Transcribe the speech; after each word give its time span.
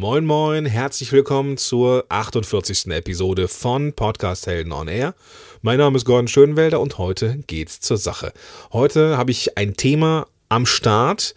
Moin 0.00 0.24
moin, 0.24 0.64
herzlich 0.64 1.12
willkommen 1.12 1.58
zur 1.58 2.06
48. 2.08 2.86
Episode 2.86 3.48
von 3.48 3.92
Podcast 3.92 4.46
Helden 4.46 4.72
on 4.72 4.88
Air. 4.88 5.14
Mein 5.60 5.76
Name 5.76 5.94
ist 5.98 6.06
Gordon 6.06 6.26
Schönwelder 6.26 6.80
und 6.80 6.96
heute 6.96 7.44
geht's 7.46 7.80
zur 7.80 7.98
Sache. 7.98 8.32
Heute 8.72 9.18
habe 9.18 9.30
ich 9.30 9.58
ein 9.58 9.76
Thema 9.76 10.26
am 10.48 10.64
Start, 10.64 11.34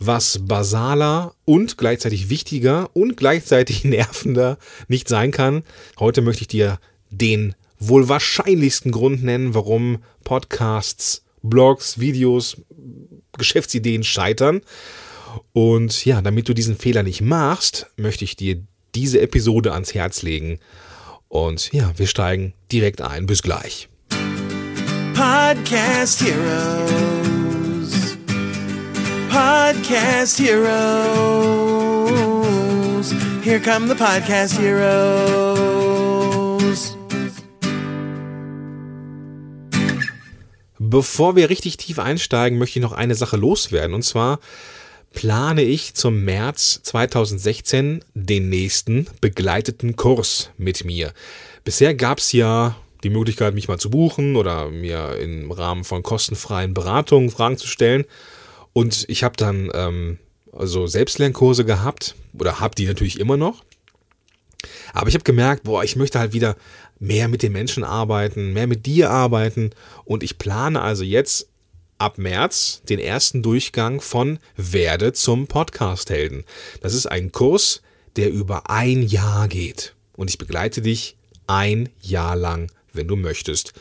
was 0.00 0.40
basaler 0.42 1.36
und 1.44 1.78
gleichzeitig 1.78 2.30
wichtiger 2.30 2.90
und 2.94 3.16
gleichzeitig 3.16 3.84
nervender 3.84 4.58
nicht 4.88 5.06
sein 5.08 5.30
kann. 5.30 5.62
Heute 6.00 6.20
möchte 6.20 6.42
ich 6.42 6.48
dir 6.48 6.80
den 7.10 7.54
wohl 7.78 8.08
wahrscheinlichsten 8.08 8.90
Grund 8.90 9.22
nennen, 9.22 9.54
warum 9.54 10.02
Podcasts, 10.24 11.22
Blogs, 11.44 12.00
Videos, 12.00 12.56
Geschäftsideen 13.38 14.02
scheitern. 14.02 14.62
Und 15.52 16.04
ja, 16.04 16.22
damit 16.22 16.48
du 16.48 16.54
diesen 16.54 16.76
Fehler 16.76 17.02
nicht 17.02 17.20
machst, 17.20 17.86
möchte 17.96 18.24
ich 18.24 18.36
dir 18.36 18.62
diese 18.94 19.20
Episode 19.20 19.72
ans 19.72 19.94
Herz 19.94 20.22
legen. 20.22 20.58
Und 21.28 21.72
ja, 21.72 21.92
wir 21.96 22.06
steigen 22.06 22.54
direkt 22.72 23.00
ein. 23.00 23.26
Bis 23.26 23.42
gleich. 23.42 23.88
Podcast 25.14 26.22
Heroes. 26.22 28.16
Podcast 29.30 30.38
Heroes. 30.40 30.70
Here 33.42 33.60
come 33.60 33.88
the 33.88 33.94
Podcast 33.94 34.58
Heroes. 34.58 35.70
Bevor 40.78 41.36
wir 41.36 41.50
richtig 41.50 41.76
tief 41.76 42.00
einsteigen, 42.00 42.58
möchte 42.58 42.80
ich 42.80 42.82
noch 42.82 42.92
eine 42.92 43.14
Sache 43.14 43.36
loswerden. 43.36 43.94
Und 43.94 44.02
zwar 44.02 44.40
plane 45.12 45.62
ich 45.62 45.94
zum 45.94 46.24
März 46.24 46.80
2016 46.82 48.04
den 48.14 48.48
nächsten 48.48 49.06
begleiteten 49.20 49.96
Kurs 49.96 50.50
mit 50.56 50.84
mir. 50.84 51.12
Bisher 51.64 51.94
gab 51.94 52.18
es 52.18 52.32
ja 52.32 52.76
die 53.02 53.10
Möglichkeit, 53.10 53.54
mich 53.54 53.68
mal 53.68 53.78
zu 53.78 53.90
buchen 53.90 54.36
oder 54.36 54.70
mir 54.70 55.16
im 55.18 55.50
Rahmen 55.50 55.84
von 55.84 56.02
kostenfreien 56.02 56.74
Beratungen 56.74 57.30
Fragen 57.30 57.56
zu 57.56 57.66
stellen. 57.66 58.04
Und 58.72 59.04
ich 59.08 59.24
habe 59.24 59.36
dann 59.36 59.70
ähm, 59.74 60.18
also 60.52 60.86
Selbstlernkurse 60.86 61.64
gehabt 61.64 62.14
oder 62.38 62.60
habe 62.60 62.74
die 62.74 62.86
natürlich 62.86 63.18
immer 63.18 63.36
noch. 63.36 63.64
Aber 64.92 65.08
ich 65.08 65.14
habe 65.14 65.24
gemerkt, 65.24 65.64
boah, 65.64 65.82
ich 65.82 65.96
möchte 65.96 66.18
halt 66.18 66.32
wieder 66.32 66.56
mehr 66.98 67.28
mit 67.28 67.42
den 67.42 67.52
Menschen 67.52 67.82
arbeiten, 67.82 68.52
mehr 68.52 68.66
mit 68.66 68.86
dir 68.86 69.10
arbeiten. 69.10 69.70
Und 70.04 70.22
ich 70.22 70.38
plane 70.38 70.80
also 70.80 71.02
jetzt 71.02 71.48
ab 72.00 72.18
März 72.18 72.82
den 72.88 72.98
ersten 72.98 73.42
Durchgang 73.42 74.00
von 74.00 74.38
Werde 74.56 75.12
zum 75.12 75.46
Podcast-Helden. 75.46 76.44
Das 76.80 76.94
ist 76.94 77.06
ein 77.06 77.30
Kurs, 77.30 77.82
der 78.16 78.30
über 78.30 78.70
ein 78.70 79.02
Jahr 79.02 79.48
geht. 79.48 79.94
Und 80.16 80.30
ich 80.30 80.38
begleite 80.38 80.82
dich 80.82 81.16
ein 81.46 81.90
Jahr 82.00 82.36
lang, 82.36 82.70
wenn 82.92 83.06
du 83.06 83.16
möchtest. 83.16 83.74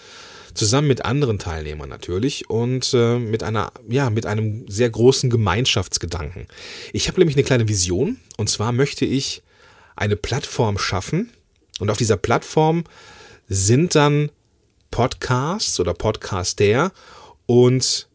Zusammen 0.53 0.88
mit 0.88 1.06
anderen 1.06 1.39
Teilnehmern 1.39 1.88
natürlich 1.88 2.50
und 2.50 2.94
äh, 2.94 3.17
mit 3.17 3.44
einer, 3.44 3.72
ja, 3.88 4.09
mit 4.09 4.26
einem 4.26 4.66
sehr 4.67 4.89
großen 4.89 5.30
Gemeinschaftsgedanken. 5.30 6.48
Ich 6.92 7.08
habe 7.08 7.20
nämlich 7.20 7.38
eine 7.38 7.45
kleine 7.45 7.70
Vision 7.70 8.17
und 8.38 8.50
zwar 8.50 8.73
möchte 8.73 9.06
ich 9.06 9.42
eine 9.95 10.17
Plattform 10.17 10.78
schaffen 10.78 11.30
und 11.80 11.89
auf 11.89 11.98
dieser 11.98 12.17
Plattform 12.17 12.83
sind 13.48 13.95
dann 13.95 14.31
Podcasts 14.92 15.80
oder 15.80 15.94
Podcaster 15.94 16.92
und 17.45 18.09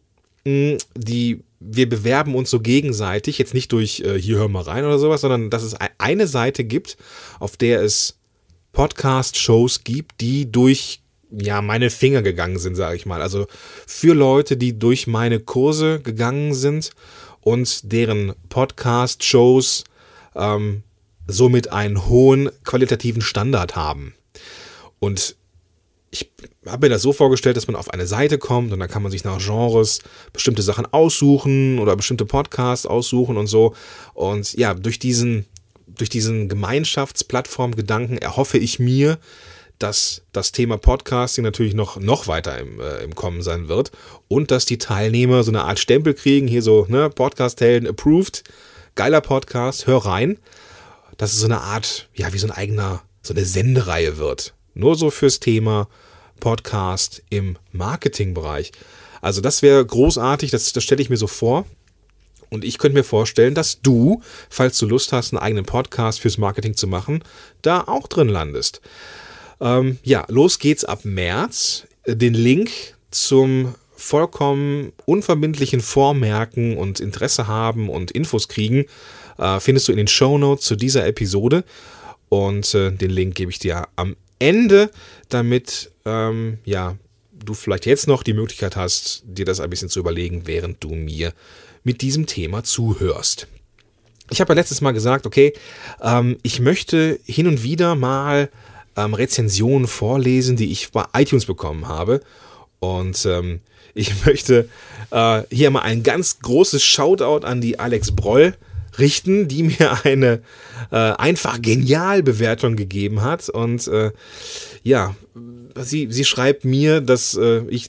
die 0.45 1.43
wir 1.59 1.89
bewerben 1.89 2.35
uns 2.35 2.49
so 2.49 2.59
gegenseitig, 2.59 3.37
jetzt 3.37 3.53
nicht 3.53 3.71
durch 3.71 4.01
äh, 4.01 4.19
hier 4.19 4.37
hör 4.37 4.49
mal 4.49 4.61
rein 4.61 4.85
oder 4.85 4.99
sowas, 4.99 5.21
sondern 5.21 5.49
dass 5.49 5.63
es 5.63 5.75
eine 5.97 6.27
Seite 6.27 6.63
gibt, 6.63 6.97
auf 7.39 7.57
der 7.57 7.81
es 7.81 8.17
Podcast-Shows 8.71 9.83
gibt, 9.83 10.21
die 10.21 10.51
durch 10.51 11.01
ja 11.31 11.61
meine 11.61 11.89
Finger 11.89 12.21
gegangen 12.21 12.59
sind, 12.59 12.75
sage 12.75 12.95
ich 12.95 13.05
mal. 13.05 13.21
Also 13.21 13.47
für 13.87 14.13
Leute, 14.13 14.57
die 14.57 14.77
durch 14.77 15.07
meine 15.07 15.39
Kurse 15.39 15.99
gegangen 16.01 16.53
sind 16.53 16.91
und 17.41 17.91
deren 17.91 18.33
Podcast-Shows 18.49 19.85
ähm, 20.35 20.83
somit 21.27 21.71
einen 21.71 22.07
hohen 22.07 22.49
qualitativen 22.63 23.21
Standard 23.21 23.75
haben. 23.75 24.13
Und 24.99 25.35
ich 26.15 26.31
habe 26.65 26.85
mir 26.85 26.89
das 26.89 27.01
so 27.01 27.11
vorgestellt, 27.11 27.57
dass 27.57 27.67
man 27.67 27.75
auf 27.75 27.89
eine 27.89 28.07
Seite 28.07 28.37
kommt 28.37 28.71
und 28.71 28.79
dann 28.79 28.89
kann 28.89 29.03
man 29.03 29.11
sich 29.11 29.25
nach 29.25 29.37
Genres 29.37 29.99
bestimmte 30.31 30.61
Sachen 30.61 30.85
aussuchen 30.85 31.79
oder 31.79 31.95
bestimmte 31.95 32.25
Podcasts 32.25 32.85
aussuchen 32.85 33.35
und 33.35 33.47
so. 33.47 33.75
Und 34.13 34.53
ja, 34.53 34.73
durch 34.73 34.97
diesen, 34.97 35.45
durch 35.87 36.09
diesen 36.09 36.47
Gemeinschaftsplattform-Gedanken 36.47 38.17
erhoffe 38.17 38.57
ich 38.57 38.79
mir, 38.79 39.17
dass 39.77 40.21
das 40.31 40.53
Thema 40.53 40.77
Podcasting 40.77 41.43
natürlich 41.43 41.73
noch, 41.73 41.99
noch 41.99 42.27
weiter 42.27 42.57
im, 42.59 42.79
äh, 42.79 43.03
im 43.03 43.13
Kommen 43.13 43.41
sein 43.41 43.67
wird 43.67 43.91
und 44.29 44.51
dass 44.51 44.65
die 44.65 44.77
Teilnehmer 44.77 45.43
so 45.43 45.51
eine 45.51 45.65
Art 45.65 45.79
Stempel 45.79 46.13
kriegen, 46.13 46.47
hier 46.47 46.61
so, 46.61 46.85
ne, 46.87 47.09
Podcast-Helden 47.09 47.89
approved, 47.89 48.45
geiler 48.95 49.19
Podcast, 49.19 49.85
hör 49.85 50.05
rein. 50.05 50.37
Dass 51.17 51.33
es 51.33 51.39
so 51.39 51.45
eine 51.45 51.61
Art, 51.61 52.09
ja, 52.13 52.31
wie 52.31 52.37
so 52.37 52.47
ein 52.47 52.51
eigener, 52.51 53.01
so 53.21 53.33
eine 53.33 53.45
Sendereihe 53.45 54.17
wird. 54.17 54.53
Nur 54.73 54.95
so 54.95 55.09
fürs 55.09 55.39
Thema 55.39 55.87
Podcast 56.39 57.23
im 57.29 57.57
Marketingbereich. 57.71 58.71
Also 59.21 59.41
das 59.41 59.61
wäre 59.61 59.85
großartig, 59.85 60.51
das, 60.51 60.71
das 60.73 60.83
stelle 60.83 61.01
ich 61.01 61.09
mir 61.09 61.17
so 61.17 61.27
vor. 61.27 61.65
Und 62.49 62.63
ich 62.63 62.77
könnte 62.77 62.97
mir 62.97 63.03
vorstellen, 63.03 63.55
dass 63.55 63.81
du, 63.81 64.21
falls 64.49 64.77
du 64.77 64.85
Lust 64.85 65.11
hast, 65.11 65.33
einen 65.33 65.41
eigenen 65.41 65.65
Podcast 65.65 66.19
fürs 66.19 66.37
Marketing 66.37 66.75
zu 66.75 66.87
machen, 66.87 67.23
da 67.61 67.81
auch 67.81 68.07
drin 68.07 68.29
landest. 68.29 68.81
Ähm, 69.59 69.97
ja, 70.03 70.25
los 70.29 70.59
geht's 70.59 70.85
ab 70.85 71.05
März. 71.05 71.87
Den 72.05 72.33
Link 72.33 72.69
zum 73.11 73.73
vollkommen 73.95 74.91
unverbindlichen 75.05 75.81
Vormerken 75.81 76.77
und 76.77 76.99
Interesse 76.99 77.47
haben 77.47 77.89
und 77.89 78.11
Infos 78.11 78.47
kriegen, 78.47 78.85
äh, 79.37 79.59
findest 79.59 79.87
du 79.87 79.91
in 79.91 79.97
den 79.97 80.07
Show 80.07 80.37
Notes 80.37 80.65
zu 80.65 80.75
dieser 80.75 81.07
Episode. 81.07 81.63
Und 82.29 82.73
äh, 82.75 82.91
den 82.91 83.09
Link 83.09 83.35
gebe 83.35 83.51
ich 83.51 83.59
dir 83.59 83.87
am 83.95 84.15
Ende, 84.39 84.91
damit 85.29 85.91
ähm, 86.05 86.59
ja, 86.65 86.97
du 87.33 87.53
vielleicht 87.53 87.85
jetzt 87.85 88.07
noch 88.07 88.23
die 88.23 88.33
Möglichkeit 88.33 88.75
hast, 88.75 89.23
dir 89.25 89.45
das 89.45 89.59
ein 89.59 89.69
bisschen 89.69 89.89
zu 89.89 89.99
überlegen, 89.99 90.43
während 90.45 90.83
du 90.83 90.89
mir 90.89 91.33
mit 91.83 92.01
diesem 92.01 92.25
Thema 92.25 92.63
zuhörst. 92.63 93.47
Ich 94.29 94.41
habe 94.41 94.53
ja 94.53 94.55
letztes 94.55 94.81
Mal 94.81 94.91
gesagt, 94.91 95.25
okay, 95.25 95.53
ähm, 96.01 96.37
ich 96.41 96.59
möchte 96.59 97.19
hin 97.25 97.47
und 97.47 97.63
wieder 97.63 97.95
mal 97.95 98.49
ähm, 98.95 99.13
Rezensionen 99.13 99.87
vorlesen, 99.87 100.55
die 100.55 100.71
ich 100.71 100.91
bei 100.91 101.05
iTunes 101.13 101.45
bekommen 101.45 101.87
habe. 101.87 102.21
Und 102.79 103.25
ähm, 103.25 103.61
ich 103.93 104.25
möchte 104.25 104.69
äh, 105.11 105.43
hier 105.51 105.69
mal 105.69 105.81
ein 105.81 106.03
ganz 106.03 106.39
großes 106.39 106.83
Shoutout 106.83 107.45
an 107.45 107.61
die 107.61 107.79
Alex 107.79 108.15
Broll 108.15 108.55
richten, 108.99 109.47
die 109.47 109.63
mir 109.63 110.05
eine 110.05 110.41
äh, 110.91 110.95
einfach 110.95 111.61
genial 111.61 112.23
Bewertung 112.23 112.75
gegeben 112.75 113.21
hat. 113.21 113.49
Und 113.49 113.87
äh, 113.87 114.11
ja, 114.83 115.15
sie, 115.75 116.07
sie 116.11 116.25
schreibt 116.25 116.65
mir, 116.65 117.01
dass 117.01 117.35
äh, 117.35 117.63
ich 117.69 117.87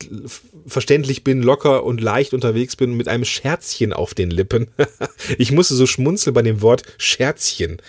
verständlich 0.66 1.24
bin, 1.24 1.42
locker 1.42 1.84
und 1.84 2.00
leicht 2.00 2.34
unterwegs 2.34 2.76
bin 2.76 2.96
mit 2.96 3.08
einem 3.08 3.24
Scherzchen 3.24 3.92
auf 3.92 4.14
den 4.14 4.30
Lippen. 4.30 4.68
ich 5.38 5.52
musste 5.52 5.74
so 5.74 5.86
schmunzeln 5.86 6.34
bei 6.34 6.42
dem 6.42 6.60
Wort 6.60 6.82
Scherzchen. 6.98 7.80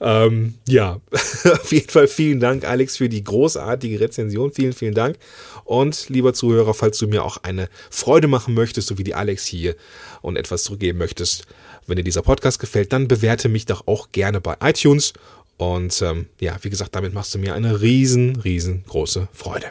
Ähm, 0.00 0.54
ja, 0.68 1.00
auf 1.10 1.72
jeden 1.72 1.88
Fall 1.88 2.06
vielen 2.06 2.40
Dank, 2.40 2.64
Alex, 2.64 2.96
für 2.96 3.08
die 3.08 3.24
großartige 3.24 4.00
Rezension. 4.00 4.52
Vielen, 4.52 4.72
vielen 4.72 4.94
Dank. 4.94 5.16
Und 5.64 6.08
lieber 6.08 6.34
Zuhörer, 6.34 6.74
falls 6.74 6.98
du 6.98 7.08
mir 7.08 7.24
auch 7.24 7.38
eine 7.38 7.68
Freude 7.90 8.28
machen 8.28 8.54
möchtest, 8.54 8.88
so 8.88 8.98
wie 8.98 9.04
die 9.04 9.14
Alex 9.14 9.44
hier, 9.46 9.74
und 10.22 10.36
etwas 10.36 10.64
zurückgeben 10.64 10.98
möchtest, 10.98 11.46
wenn 11.88 11.96
dir 11.96 12.04
dieser 12.04 12.22
Podcast 12.22 12.58
gefällt, 12.58 12.92
dann 12.92 13.08
bewerte 13.08 13.48
mich 13.48 13.66
doch 13.66 13.86
auch 13.86 14.12
gerne 14.12 14.40
bei 14.40 14.56
iTunes. 14.62 15.14
Und 15.56 16.00
ähm, 16.02 16.26
ja, 16.40 16.56
wie 16.62 16.70
gesagt, 16.70 16.94
damit 16.94 17.14
machst 17.14 17.34
du 17.34 17.38
mir 17.38 17.54
eine 17.54 17.80
riesen, 17.80 18.36
riesengroße 18.36 19.28
Freude. 19.32 19.66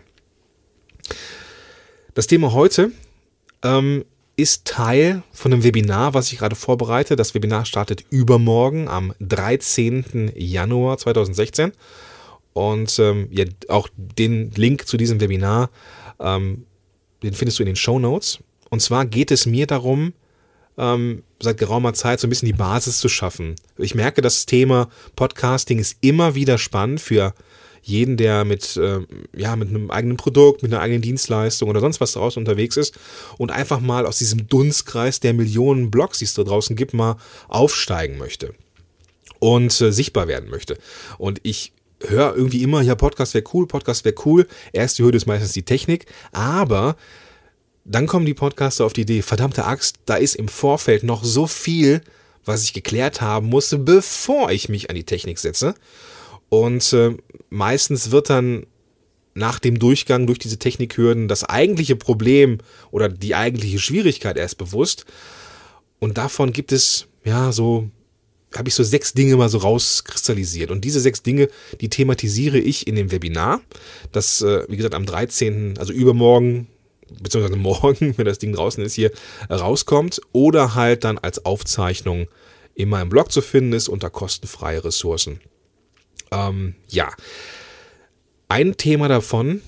Das 2.14 2.28
Thema 2.28 2.52
heute 2.52 2.92
ähm, 3.64 4.04
ist 4.36 4.66
Teil 4.66 5.24
von 5.32 5.54
einem 5.54 5.64
Webinar, 5.64 6.14
was 6.14 6.32
ich 6.32 6.40
gerade 6.40 6.56
vorbereite. 6.56 7.16
Das 7.16 7.34
Webinar 7.34 7.66
startet 7.66 8.04
übermorgen 8.10 8.88
am 8.88 9.14
13. 9.20 10.34
Januar 10.36 10.98
2016. 10.98 11.72
Und 12.54 12.98
ähm, 13.00 13.28
ja, 13.32 13.46
auch 13.68 13.88
den 13.96 14.52
Link 14.52 14.88
zu 14.88 14.98
diesem 14.98 15.22
Webinar, 15.22 15.70
ähm, 16.20 16.66
den 17.22 17.34
findest 17.34 17.60
du 17.60 17.64
in 17.64 17.68
den 17.68 17.76
Show 17.76 18.00
Notes. 18.00 18.40
Und 18.70 18.82
zwar 18.82 19.06
geht 19.06 19.32
es 19.32 19.46
mir 19.46 19.68
darum, 19.68 20.14
ähm, 20.78 21.24
seit 21.40 21.58
geraumer 21.58 21.94
Zeit 21.94 22.20
so 22.20 22.28
ein 22.28 22.30
bisschen 22.30 22.48
die 22.48 22.54
Basis 22.54 23.00
zu 23.00 23.10
schaffen. 23.10 23.56
Ich 23.78 23.96
merke, 23.96 24.22
das 24.22 24.46
Thema 24.46 24.90
Podcasting 25.16 25.80
ist 25.80 25.98
immer 26.02 26.36
wieder 26.36 26.58
spannend 26.58 27.00
für 27.02 27.34
jeden, 27.82 28.18
der 28.18 28.44
mit, 28.44 28.76
äh, 28.76 29.00
ja, 29.36 29.56
mit 29.56 29.70
einem 29.70 29.92
eigenen 29.92 30.18
Produkt, 30.18 30.62
mit 30.62 30.74
einer 30.74 30.82
eigenen 30.82 31.02
Dienstleistung 31.02 31.70
oder 31.70 31.80
sonst 31.80 32.02
was 32.02 32.14
draußen 32.14 32.40
unterwegs 32.42 32.76
ist 32.76 32.98
und 33.38 33.52
einfach 33.52 33.80
mal 33.80 34.06
aus 34.06 34.18
diesem 34.18 34.48
Dunstkreis 34.48 35.20
der 35.20 35.34
Millionen 35.34 35.90
Blogs, 35.90 36.20
die 36.20 36.26
es 36.26 36.34
da 36.34 36.44
draußen 36.44 36.76
gibt, 36.76 36.94
mal 36.94 37.16
aufsteigen 37.48 38.18
möchte. 38.18 38.54
und 39.40 39.80
äh, 39.82 39.92
sichtbar 39.92 40.28
werden 40.28 40.50
möchte. 40.50 40.78
Und 41.18 41.40
ich 41.44 41.72
höre 42.02 42.36
irgendwie 42.36 42.64
immer, 42.64 42.82
ja, 42.82 42.96
Podcast 42.96 43.34
wäre 43.34 43.46
cool, 43.54 43.68
Podcast 43.68 44.06
wäre 44.06 44.16
cool. 44.26 44.48
Erste 44.72 45.04
Hürde 45.04 45.18
ist 45.18 45.26
meistens 45.26 45.54
die 45.54 45.64
Technik, 45.64 46.06
aber 46.32 46.96
dann 47.88 48.06
kommen 48.06 48.26
die 48.26 48.34
Podcaster 48.34 48.86
auf 48.86 48.94
die 48.94 49.02
Idee, 49.02 49.22
verdammte 49.22 49.66
Axt, 49.66 49.96
da 50.06 50.16
ist 50.16 50.36
im 50.36 50.50
Vorfeld 50.50 51.04
noch 51.04 51.24
so 51.24 51.48
viel, 51.48 52.02
was 52.44 52.64
ich 52.64 52.74
geklärt 52.74 53.22
haben 53.22 53.48
musste, 53.48 53.78
bevor 53.78 54.52
ich 54.52 54.68
mich 54.68 54.90
an 54.90 54.96
die 54.96 55.06
Technik 55.06 55.40
setze. 55.40 55.74
Und 56.50 56.92
äh, 56.94 57.16
meistens 57.50 58.12
wird 58.12 58.30
dann 58.30 58.66
nach 59.34 59.60
dem 59.60 59.80
Durchgang 59.80 60.28
durch 60.28 60.40
diese 60.40 60.58
Technikhürden 60.58 61.28
das 61.28 61.44
eigentliche 61.44 61.96
Problem 61.96 62.58
oder 62.92 63.08
die 63.08 63.36
eigentliche 63.36 63.80
Schwierigkeit 63.80 64.36
erst 64.36 64.58
bewusst. 64.58 65.06
Und 66.00 66.18
davon 66.18 66.52
gibt 66.52 66.72
es, 66.72 67.08
ja, 67.24 67.52
so, 67.52 67.90
habe 68.56 68.68
ich 68.68 68.76
so 68.76 68.84
sechs 68.84 69.14
Dinge 69.14 69.36
mal 69.38 69.50
so 69.50 69.60
rauskristallisiert. 69.60 70.72
Und 70.72 70.84
diese 70.84 71.00
sechs 71.00 71.24
Dinge, 71.24 71.50
die 71.80 71.90
thematisiere 71.90 72.58
ich 72.58 72.88
in 72.88 72.96
dem 72.96 73.12
Webinar, 73.12 73.62
das, 74.12 74.42
äh, 74.42 74.66
wie 74.68 74.78
gesagt, 74.78 74.96
am 74.96 75.06
13., 75.06 75.78
also 75.78 75.94
übermorgen, 75.94 76.68
beziehungsweise 77.22 77.58
morgen, 77.60 78.18
wenn 78.18 78.26
das 78.26 78.40
Ding 78.40 78.54
draußen 78.54 78.84
ist, 78.84 78.94
hier 78.94 79.12
rauskommt. 79.50 80.22
Oder 80.32 80.76
halt 80.76 81.04
dann 81.04 81.18
als 81.18 81.46
Aufzeichnung 81.46 82.28
in 82.76 82.90
meinem 82.90 83.10
Blog 83.10 83.32
zu 83.32 83.42
finden 83.42 83.74
ist 83.74 83.90
unter 83.90 84.10
kostenfreie 84.10 84.84
Ressourcen. 84.84 85.40
Ähm, 86.32 86.76
ja. 86.90 87.10
Ein 88.50 88.78
Thema 88.78 89.08
davon 89.08 89.62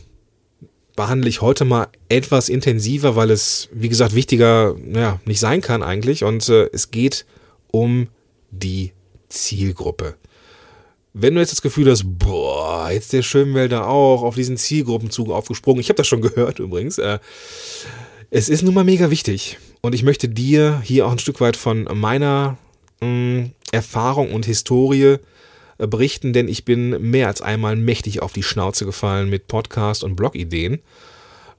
behandle 0.96 1.30
ich 1.30 1.42
heute 1.42 1.66
mal 1.66 1.88
etwas 2.10 2.50
intensiver, 2.50 3.16
weil 3.16 3.32
es, 3.32 3.70
wie 3.72 3.90
gesagt, 3.90 4.16
wichtiger 4.16 4.76
ja, 4.94 5.20
nicht 5.26 5.40
sein 5.40 5.62
kann 5.62 5.82
eigentlich. 5.82 6.24
Und 6.24 6.48
äh, 6.50 6.70
es 6.74 6.92
geht 6.92 7.26
um 7.72 8.08
die 8.52 8.94
Zielgruppe. 9.30 10.16
Wenn 11.22 11.36
du 11.36 11.42
jetzt 11.42 11.52
das 11.52 11.62
Gefühl 11.62 11.90
hast, 11.92 12.04
boah, 12.06 12.90
jetzt 12.92 13.12
der 13.12 13.24
Schönwälder 13.24 13.88
auch 13.88 14.24
auf 14.24 14.36
diesen 14.36 14.56
Zielgruppenzug 14.56 15.30
aufgesprungen, 15.32 15.82
ich 15.82 15.90
habe 15.90 15.98
das 15.98 16.08
schon 16.08 16.22
gehört 16.24 16.60
übrigens, 16.60 16.98
äh, 16.98 17.20
es 18.30 18.48
ist 18.48 18.64
nun 18.64 18.74
mal 18.74 18.86
mega 18.86 19.12
wichtig. 19.12 19.58
Und 19.82 19.96
ich 19.96 20.04
möchte 20.04 20.30
dir 20.30 20.82
hier 20.84 21.06
auch 21.06 21.12
ein 21.12 21.20
Stück 21.20 21.42
weit 21.42 21.58
von 21.58 21.88
meiner 21.94 22.58
mh, 23.02 23.08
mm, 23.08 23.52
Erfahrung 23.72 24.32
und 24.32 24.46
Historie 24.46 25.18
äh, 25.78 25.88
berichten, 25.88 26.32
denn 26.32 26.48
ich 26.48 26.64
bin 26.64 27.10
mehr 27.12 27.28
als 27.28 27.42
einmal 27.42 27.76
mächtig 27.76 28.22
auf 28.22 28.32
die 28.32 28.44
Schnauze 28.44 28.86
gefallen 28.86 29.30
mit 29.30 29.48
Podcast- 29.48 30.06
und 30.06 30.16
Blog-Ideen. 30.16 30.80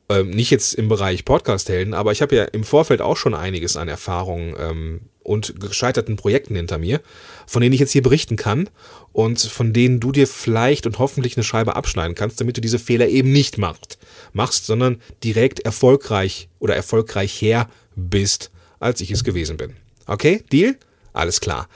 Ähm, 0.09 0.31
nicht 0.31 0.51
jetzt 0.51 0.75
im 0.75 0.89
Bereich 0.89 1.25
Podcast-Helden, 1.25 1.93
aber 1.93 2.13
ich 2.13 2.23
habe 2.23 2.35
ja 2.35 2.45
im 2.45 2.65
Vorfeld 2.65 3.03
auch 3.03 3.17
schon 3.17 3.35
einiges 3.35 3.77
an 3.77 3.89
Erfahrungen 3.89 4.55
ähm, 4.59 5.01
und 5.31 5.61
gescheiterten 5.61 6.17
Projekten 6.17 6.57
hinter 6.57 6.77
mir, 6.77 7.01
von 7.47 7.63
denen 7.63 7.73
ich 7.73 7.79
jetzt 7.79 7.93
hier 7.93 8.03
berichten 8.03 8.35
kann 8.35 8.69
und 9.13 9.41
von 9.41 9.73
denen 9.73 10.01
du 10.01 10.11
dir 10.11 10.27
vielleicht 10.27 10.87
und 10.87 10.99
hoffentlich 10.99 11.37
eine 11.37 11.45
Scheibe 11.45 11.77
abschneiden 11.77 12.17
kannst, 12.17 12.41
damit 12.41 12.57
du 12.57 12.61
diese 12.61 12.81
Fehler 12.81 13.07
eben 13.07 13.31
nicht 13.31 13.57
machst, 13.57 13.99
machst, 14.33 14.67
sondern 14.67 15.01
direkt 15.23 15.61
erfolgreich 15.61 16.49
oder 16.59 16.75
erfolgreich 16.75 17.41
her 17.41 17.71
bist, 17.95 18.51
als 18.81 19.01
ich 19.01 19.13
es 19.13 19.23
gewesen 19.23 19.57
bin. 19.57 19.77
Okay, 20.07 20.43
Deal? 20.51 20.77
Alles 21.13 21.41
klar. 21.41 21.69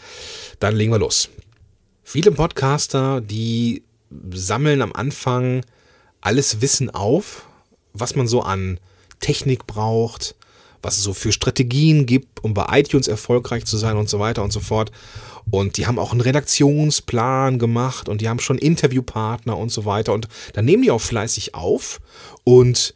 Dann 0.58 0.74
legen 0.74 0.90
wir 0.90 0.98
los. 0.98 1.28
Viele 2.02 2.32
Podcaster, 2.32 3.20
die 3.20 3.84
sammeln 4.32 4.82
am 4.82 4.92
Anfang 4.92 5.64
alles 6.20 6.60
Wissen 6.60 6.90
auf, 6.90 7.46
was 7.92 8.16
man 8.16 8.26
so 8.26 8.42
an 8.42 8.80
Technik 9.20 9.68
braucht, 9.68 10.34
was 10.84 10.98
es 10.98 11.02
so 11.02 11.14
für 11.14 11.32
Strategien 11.32 12.06
gibt, 12.06 12.44
um 12.44 12.54
bei 12.54 12.66
iTunes 12.78 13.08
erfolgreich 13.08 13.64
zu 13.64 13.76
sein 13.76 13.96
und 13.96 14.08
so 14.08 14.18
weiter 14.18 14.42
und 14.42 14.52
so 14.52 14.60
fort. 14.60 14.92
Und 15.50 15.76
die 15.76 15.86
haben 15.86 15.98
auch 15.98 16.12
einen 16.12 16.20
Redaktionsplan 16.20 17.58
gemacht 17.58 18.08
und 18.08 18.20
die 18.20 18.28
haben 18.28 18.38
schon 18.38 18.58
Interviewpartner 18.58 19.56
und 19.56 19.70
so 19.70 19.84
weiter. 19.84 20.12
Und 20.12 20.28
dann 20.52 20.64
nehmen 20.64 20.82
die 20.82 20.90
auch 20.90 21.00
fleißig 21.00 21.54
auf 21.54 22.00
und 22.44 22.94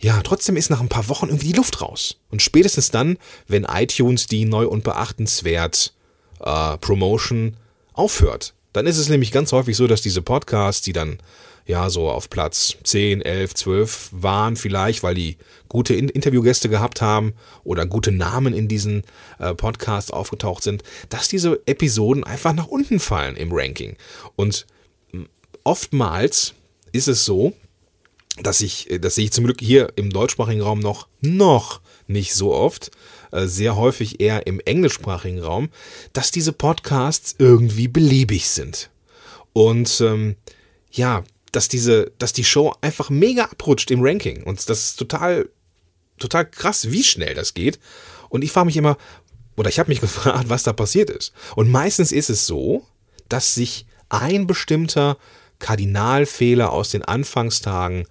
ja, 0.00 0.20
trotzdem 0.22 0.56
ist 0.56 0.70
nach 0.70 0.80
ein 0.80 0.88
paar 0.88 1.08
Wochen 1.08 1.26
irgendwie 1.26 1.48
die 1.48 1.56
Luft 1.56 1.80
raus. 1.82 2.20
Und 2.30 2.40
spätestens 2.40 2.92
dann, 2.92 3.18
wenn 3.48 3.64
iTunes 3.64 4.26
die 4.26 4.44
neu 4.44 4.68
und 4.68 4.84
beachtenswert 4.84 5.92
äh, 6.40 6.78
Promotion 6.78 7.56
aufhört. 7.94 8.54
Dann 8.72 8.86
ist 8.86 8.98
es 8.98 9.08
nämlich 9.08 9.32
ganz 9.32 9.50
häufig 9.50 9.76
so, 9.76 9.88
dass 9.88 10.02
diese 10.02 10.22
Podcasts, 10.22 10.82
die 10.82 10.92
dann 10.92 11.18
ja 11.68 11.90
so 11.90 12.10
auf 12.10 12.30
Platz 12.30 12.76
10, 12.82 13.22
11, 13.22 13.54
12 13.54 14.08
waren, 14.10 14.56
vielleicht, 14.56 15.02
weil 15.02 15.14
die 15.14 15.36
gute 15.68 15.94
In 15.94 16.08
Interviewgäste 16.08 16.68
gehabt 16.68 17.02
haben 17.02 17.34
oder 17.62 17.86
gute 17.86 18.10
Namen 18.10 18.54
in 18.54 18.66
diesen 18.66 19.04
äh, 19.38 19.54
Podcasts 19.54 20.10
aufgetaucht 20.10 20.62
sind, 20.62 20.82
dass 21.10 21.28
diese 21.28 21.60
Episoden 21.66 22.24
einfach 22.24 22.54
nach 22.54 22.66
unten 22.66 22.98
fallen 22.98 23.36
im 23.36 23.50
Ranking. 23.52 23.96
Und 24.34 24.66
oftmals 25.62 26.54
ist 26.92 27.06
es 27.06 27.26
so, 27.26 27.52
dass 28.42 28.62
ich, 28.62 28.88
das 29.00 29.16
sehe 29.16 29.26
ich 29.26 29.32
zum 29.32 29.44
Glück 29.44 29.60
hier 29.60 29.92
im 29.96 30.10
deutschsprachigen 30.10 30.62
Raum 30.62 30.80
noch, 30.80 31.06
noch 31.20 31.80
nicht 32.06 32.34
so 32.34 32.54
oft, 32.54 32.90
äh, 33.30 33.46
sehr 33.46 33.76
häufig 33.76 34.20
eher 34.20 34.46
im 34.46 34.60
englischsprachigen 34.60 35.42
Raum, 35.42 35.68
dass 36.14 36.30
diese 36.30 36.52
Podcasts 36.52 37.34
irgendwie 37.38 37.88
beliebig 37.88 38.48
sind. 38.48 38.88
Und 39.52 40.00
ähm, 40.00 40.36
ja, 40.90 41.24
dass 41.52 41.68
diese, 41.68 42.12
dass 42.18 42.32
die 42.32 42.44
Show 42.44 42.74
einfach 42.80 43.10
mega 43.10 43.44
abrutscht 43.44 43.90
im 43.90 44.02
Ranking. 44.02 44.42
Und 44.42 44.68
das 44.68 44.84
ist 44.84 44.96
total, 44.96 45.48
total 46.18 46.48
krass, 46.48 46.90
wie 46.90 47.04
schnell 47.04 47.34
das 47.34 47.54
geht. 47.54 47.78
Und 48.28 48.42
ich 48.42 48.52
frage 48.52 48.66
mich 48.66 48.76
immer, 48.76 48.96
oder 49.56 49.68
ich 49.68 49.78
habe 49.78 49.88
mich 49.88 50.00
gefragt, 50.02 50.48
was 50.48 50.62
da 50.62 50.72
passiert 50.72 51.10
ist. 51.10 51.32
Und 51.56 51.70
meistens 51.70 52.12
ist 52.12 52.30
es 52.30 52.46
so, 52.46 52.86
dass 53.28 53.54
sich 53.54 53.86
ein 54.08 54.46
bestimmter 54.46 55.18
Kardinalfehler 55.58 56.72
aus 56.72 56.90
den 56.90 57.02
Anfangstagen 57.02 58.06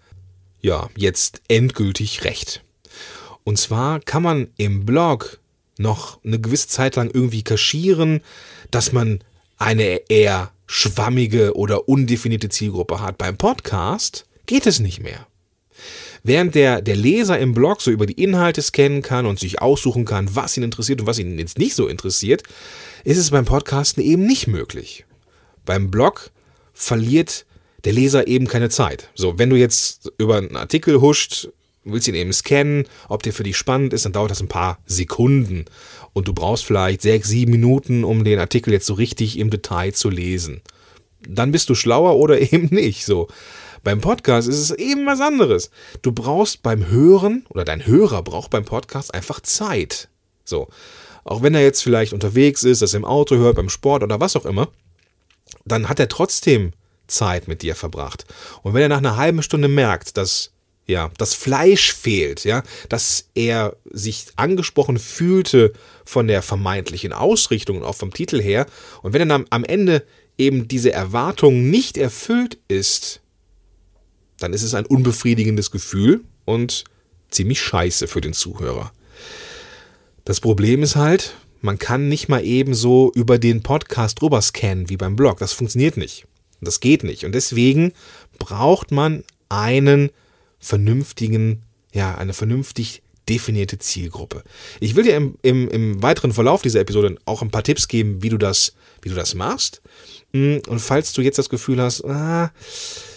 ja 0.61 0.89
jetzt 0.95 1.41
endgültig 1.47 2.23
rächt. 2.23 2.63
Und 3.43 3.57
zwar 3.57 3.99
kann 4.01 4.23
man 4.23 4.49
im 4.57 4.85
Blog 4.85 5.39
noch 5.77 6.23
eine 6.23 6.39
gewisse 6.39 6.67
Zeit 6.67 6.95
lang 6.95 7.09
irgendwie 7.13 7.43
kaschieren, 7.43 8.21
dass 8.71 8.91
man 8.91 9.23
eine 9.57 10.09
eher 10.09 10.51
schwammige 10.67 11.55
oder 11.55 11.87
undefinierte 11.87 12.49
Zielgruppe 12.49 13.01
hat. 13.01 13.17
Beim 13.17 13.37
Podcast 13.37 14.25
geht 14.45 14.67
es 14.67 14.79
nicht 14.79 15.01
mehr. 15.01 15.27
Während 16.23 16.55
der, 16.55 16.81
der 16.81 16.95
Leser 16.95 17.39
im 17.39 17.53
Blog 17.53 17.81
so 17.81 17.89
über 17.89 18.05
die 18.05 18.21
Inhalte 18.21 18.61
scannen 18.61 19.01
kann 19.01 19.25
und 19.25 19.39
sich 19.39 19.61
aussuchen 19.61 20.05
kann, 20.05 20.35
was 20.35 20.57
ihn 20.57 20.63
interessiert 20.63 21.01
und 21.01 21.07
was 21.07 21.19
ihn 21.19 21.39
jetzt 21.39 21.57
nicht 21.57 21.75
so 21.75 21.87
interessiert, 21.87 22.43
ist 23.03 23.17
es 23.17 23.31
beim 23.31 23.45
Podcasten 23.45 24.03
eben 24.03 24.25
nicht 24.25 24.47
möglich. 24.47 25.05
Beim 25.65 25.89
Blog 25.89 26.31
verliert 26.73 27.45
der 27.85 27.93
Leser 27.93 28.27
eben 28.27 28.47
keine 28.47 28.69
Zeit. 28.69 29.09
So, 29.15 29.39
wenn 29.39 29.49
du 29.49 29.55
jetzt 29.55 30.11
über 30.17 30.37
einen 30.37 30.57
Artikel 30.57 30.99
huscht, 30.99 31.49
willst 31.93 32.07
ihn 32.07 32.15
eben 32.15 32.33
scannen, 32.33 32.85
ob 33.09 33.23
der 33.23 33.33
für 33.33 33.43
dich 33.43 33.57
spannend 33.57 33.93
ist, 33.93 34.05
dann 34.05 34.13
dauert 34.13 34.31
das 34.31 34.41
ein 34.41 34.47
paar 34.47 34.79
Sekunden. 34.85 35.65
Und 36.13 36.27
du 36.27 36.33
brauchst 36.33 36.65
vielleicht 36.65 37.01
sechs, 37.01 37.29
sieben 37.29 37.51
Minuten, 37.51 38.03
um 38.03 38.23
den 38.23 38.39
Artikel 38.39 38.73
jetzt 38.73 38.87
so 38.87 38.93
richtig 38.93 39.37
im 39.37 39.49
Detail 39.49 39.93
zu 39.93 40.09
lesen. 40.09 40.61
Dann 41.27 41.51
bist 41.51 41.69
du 41.69 41.75
schlauer 41.75 42.15
oder 42.15 42.39
eben 42.53 42.67
nicht. 42.73 43.05
So. 43.05 43.27
Beim 43.83 44.01
Podcast 44.01 44.47
ist 44.47 44.59
es 44.59 44.71
eben 44.71 45.05
was 45.05 45.21
anderes. 45.21 45.71
Du 46.01 46.11
brauchst 46.11 46.63
beim 46.63 46.87
Hören 46.87 47.45
oder 47.49 47.63
dein 47.63 47.85
Hörer 47.85 48.23
braucht 48.23 48.49
beim 48.49 48.65
Podcast 48.65 49.13
einfach 49.13 49.39
Zeit. 49.41 50.09
So. 50.43 50.67
Auch 51.23 51.41
wenn 51.41 51.55
er 51.55 51.61
jetzt 51.61 51.83
vielleicht 51.83 52.13
unterwegs 52.13 52.63
ist, 52.63 52.81
das 52.81 52.93
im 52.93 53.05
Auto 53.05 53.35
hört, 53.35 53.57
beim 53.57 53.69
Sport 53.69 54.01
oder 54.03 54.19
was 54.19 54.35
auch 54.35 54.45
immer, 54.45 54.69
dann 55.65 55.89
hat 55.89 55.99
er 55.99 56.07
trotzdem 56.07 56.71
Zeit 57.07 57.47
mit 57.47 57.61
dir 57.61 57.75
verbracht. 57.75 58.25
Und 58.63 58.73
wenn 58.73 58.81
er 58.81 58.89
nach 58.89 58.97
einer 58.97 59.17
halben 59.17 59.43
Stunde 59.43 59.67
merkt, 59.67 60.17
dass 60.17 60.51
ja, 60.87 61.11
das 61.17 61.33
Fleisch 61.33 61.93
fehlt, 61.93 62.45
ja, 62.45 62.63
dass 62.87 63.29
er 63.35 63.75
sich 63.91 64.27
angesprochen 64.37 64.97
fühlte 64.97 65.73
von 66.05 66.27
der 66.27 66.41
vermeintlichen 66.41 67.11
Ausrichtung 67.11 67.77
und 67.77 67.83
auch 67.83 67.95
vom 67.95 68.13
Titel 68.13 68.41
her. 68.41 68.65
Und 69.03 69.13
wenn 69.13 69.27
dann 69.27 69.45
am 69.49 69.65
Ende 69.65 70.03
eben 70.37 70.67
diese 70.67 70.93
Erwartung 70.93 71.69
nicht 71.69 71.97
erfüllt 71.97 72.57
ist, 72.69 73.21
dann 74.39 74.53
ist 74.53 74.63
es 74.63 74.73
ein 74.73 74.85
unbefriedigendes 74.85 75.71
Gefühl 75.71 76.21
und 76.45 76.85
ziemlich 77.29 77.59
scheiße 77.61 78.07
für 78.07 78.21
den 78.21 78.33
Zuhörer. 78.33 78.93
Das 80.23 80.39
Problem 80.39 80.83
ist 80.83 80.95
halt, 80.95 81.35
man 81.61 81.79
kann 81.79 82.07
nicht 82.07 82.29
mal 82.29 82.45
eben 82.45 82.73
so 82.73 83.11
über 83.13 83.39
den 83.39 83.61
Podcast 83.61 84.21
drüber 84.21 84.41
scannen 84.41 84.89
wie 84.89 84.97
beim 84.97 85.15
Blog. 85.15 85.39
Das 85.39 85.53
funktioniert 85.53 85.97
nicht. 85.97 86.27
Das 86.61 86.79
geht 86.79 87.03
nicht. 87.03 87.25
Und 87.25 87.33
deswegen 87.33 87.91
braucht 88.39 88.91
man 88.91 89.23
einen 89.49 90.11
vernünftigen, 90.67 91.63
ja, 91.93 92.15
eine 92.15 92.33
vernünftig 92.33 93.01
definierte 93.29 93.77
Zielgruppe. 93.77 94.43
Ich 94.79 94.95
will 94.95 95.03
dir 95.03 95.15
im, 95.15 95.37
im, 95.41 95.69
im 95.69 96.03
weiteren 96.03 96.33
Verlauf 96.33 96.61
dieser 96.61 96.81
Episode 96.81 97.15
auch 97.25 97.41
ein 97.41 97.51
paar 97.51 97.63
Tipps 97.63 97.87
geben, 97.87 98.21
wie 98.21 98.29
du 98.29 98.37
das, 98.37 98.73
wie 99.01 99.09
du 99.09 99.15
das 99.15 99.35
machst. 99.35 99.81
Mm, 100.33 100.57
und 100.67 100.79
falls 100.79 101.13
du 101.13 101.21
jetzt 101.21 101.37
das 101.37 101.49
Gefühl 101.49 101.81
hast, 101.81 102.03
ah, 102.05 102.51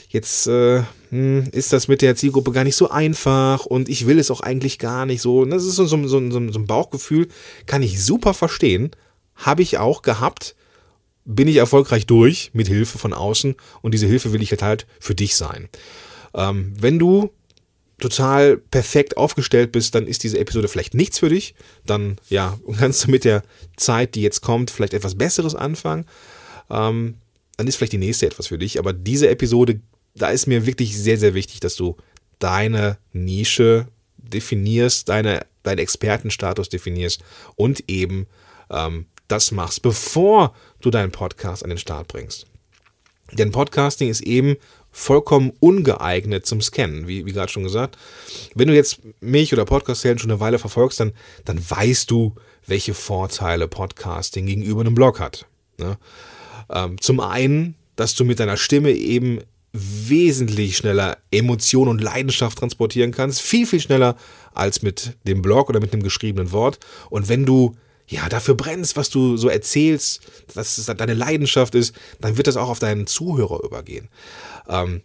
jetzt 0.09 0.47
äh, 0.47 0.83
hm, 1.11 1.49
ist 1.53 1.73
das 1.73 1.89
mit 1.89 2.03
der 2.03 2.17
Zielgruppe 2.17 2.53
gar 2.53 2.65
nicht 2.65 2.77
so 2.77 2.91
einfach 2.91 3.67
und 3.67 3.89
ich 3.89 4.07
will 4.07 4.19
es 4.19 4.31
auch 4.31 4.41
eigentlich 4.41 4.79
gar 4.79 5.07
nicht 5.07 5.23
so. 5.23 5.45
Das 5.45 5.65
ist 5.65 5.77
so, 5.77 5.87
so, 5.87 6.09
so, 6.09 6.31
so 6.31 6.39
ein 6.39 6.67
Bauchgefühl, 6.67 7.29
kann 7.67 7.83
ich 7.83 8.03
super 8.03 8.35
verstehen. 8.35 8.91
Habe 9.37 9.63
ich 9.63 9.79
auch 9.79 10.03
gehabt, 10.03 10.55
bin 11.25 11.49
ich 11.49 11.57
erfolgreich 11.57 12.07
durch 12.07 12.51
mit 12.53 12.69
Hilfe 12.69 12.99
von 12.99 13.13
außen 13.13 13.55
und 13.83 13.93
diese 13.93 14.07
Hilfe 14.07 14.33
will 14.33 14.43
ich 14.43 14.51
halt, 14.51 14.63
halt 14.63 14.87
für 14.99 15.15
dich 15.15 15.37
sein. 15.37 15.69
Ähm, 16.35 16.75
wenn 16.79 16.99
du 16.99 17.31
total 18.01 18.57
perfekt 18.57 19.17
aufgestellt 19.17 19.73
bist, 19.73 19.95
dann 19.95 20.07
ist 20.07 20.25
diese 20.25 20.39
Episode 20.39 20.69
vielleicht 20.69 20.95
nichts 20.95 21.19
für 21.19 21.29
dich. 21.29 21.55
Dann 21.87 22.17
ja, 22.29 22.59
kannst 22.79 23.05
du 23.05 23.11
mit 23.11 23.25
der 23.25 23.43
Zeit, 23.77 24.15
die 24.15 24.23
jetzt 24.23 24.41
kommt, 24.41 24.71
vielleicht 24.71 24.95
etwas 24.95 25.17
Besseres 25.17 25.55
anfangen. 25.55 26.07
Ähm, 26.71 27.17
dann 27.57 27.67
ist 27.67 27.77
vielleicht 27.77 27.93
die 27.93 27.99
nächste 27.99 28.27
etwas 28.27 28.49
für 28.49 28.59
dich. 28.59 28.79
Aber 28.79 28.93
diese 28.93 29.29
Episode, 29.29 29.81
da 30.15 30.31
ist 30.31 30.47
mir 30.47 30.67
wirklich 30.67 30.97
sehr, 30.99 31.19
sehr 31.19 31.35
wichtig, 31.35 31.61
dass 31.61 31.77
du 31.77 31.97
deine 32.39 32.99
Nische 33.13 33.87
definierst, 34.17 35.09
deine, 35.09 35.47
deinen 35.63 35.79
Expertenstatus 35.79 36.69
definierst 36.69 37.23
und 37.57 37.85
eben 37.89 38.27
ähm, 38.71 39.07
das 39.29 39.51
machst, 39.51 39.83
bevor 39.83 40.55
du 40.81 40.91
deinen 40.91 41.13
Podcast 41.13 41.63
an 41.63 41.71
den 41.71 41.79
Start 41.79 42.09
bringst. 42.09 42.47
Denn 43.33 43.53
Podcasting 43.53 44.09
ist 44.09 44.23
eben 44.23 44.57
vollkommen 44.93 45.53
ungeeignet 45.61 46.47
zum 46.47 46.61
Scannen, 46.61 47.07
wie, 47.07 47.27
wie 47.27 47.33
gerade 47.33 47.51
schon 47.51 47.63
gesagt. 47.63 47.97
Wenn 48.55 48.69
du 48.69 48.75
jetzt 48.75 49.01
mich 49.21 49.53
oder 49.53 49.65
Podcast-Helden 49.65 50.19
schon 50.19 50.31
eine 50.31 50.41
Weile 50.41 50.59
verfolgst, 50.59 51.01
dann, 51.01 51.13
dann 51.45 51.59
weißt 51.59 52.11
du, 52.11 52.35
welche 52.67 52.95
Vorteile 52.95 53.69
Podcasting 53.69 54.47
gegenüber 54.47 54.81
einem 54.81 54.95
Blog 54.95 55.21
hat. 55.21 55.47
Ne? 55.79 55.97
Ähm, 56.69 57.01
zum 57.01 57.21
einen, 57.21 57.75
dass 57.97 58.15
du 58.15 58.25
mit 58.25 58.41
deiner 58.41 58.57
Stimme 58.57 58.93
eben 58.93 59.41
wesentlich 59.73 60.77
schneller 60.77 61.19
Emotion 61.31 61.89
und 61.89 62.01
Leidenschaft 62.01 62.59
transportieren 62.59 63.13
kannst, 63.13 63.41
viel, 63.41 63.67
viel 63.67 63.81
schneller 63.81 64.17
als 64.53 64.83
mit 64.83 65.17
dem 65.25 65.43
Blog 65.43 65.69
oder 65.69 65.81
mit 65.81 65.93
einem 65.93 66.03
geschriebenen 66.03 66.51
Wort. 66.51 66.79
Und 67.09 67.29
wenn 67.29 67.47
du 67.47 67.77
ja, 68.11 68.29
dafür 68.29 68.57
brennst, 68.57 68.97
was 68.97 69.09
du 69.09 69.37
so 69.37 69.49
erzählst, 69.49 70.21
dass 70.55 70.79
es 70.79 70.87
deine 70.87 71.15
Leidenschaft 71.15 71.77
ist, 71.77 71.95
dann 72.21 72.37
wird 72.37 72.49
das 72.49 72.57
auch 72.57 72.69
auf 72.69 72.81
deinen 72.81 73.07
Zuhörer 73.07 73.63
übergehen. 73.63 74.09
Ähm, 74.69 75.03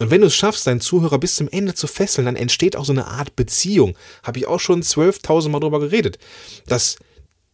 und 0.00 0.10
wenn 0.10 0.20
du 0.20 0.26
es 0.26 0.34
schaffst, 0.34 0.66
deinen 0.66 0.80
Zuhörer 0.80 1.18
bis 1.18 1.36
zum 1.36 1.48
Ende 1.48 1.74
zu 1.74 1.86
fesseln, 1.86 2.24
dann 2.24 2.36
entsteht 2.36 2.76
auch 2.76 2.84
so 2.84 2.92
eine 2.92 3.06
Art 3.06 3.36
Beziehung. 3.36 3.96
Habe 4.24 4.38
ich 4.38 4.46
auch 4.46 4.60
schon 4.60 4.82
12.000 4.82 5.48
Mal 5.48 5.60
drüber 5.60 5.80
geredet. 5.80 6.18
Dass 6.66 6.96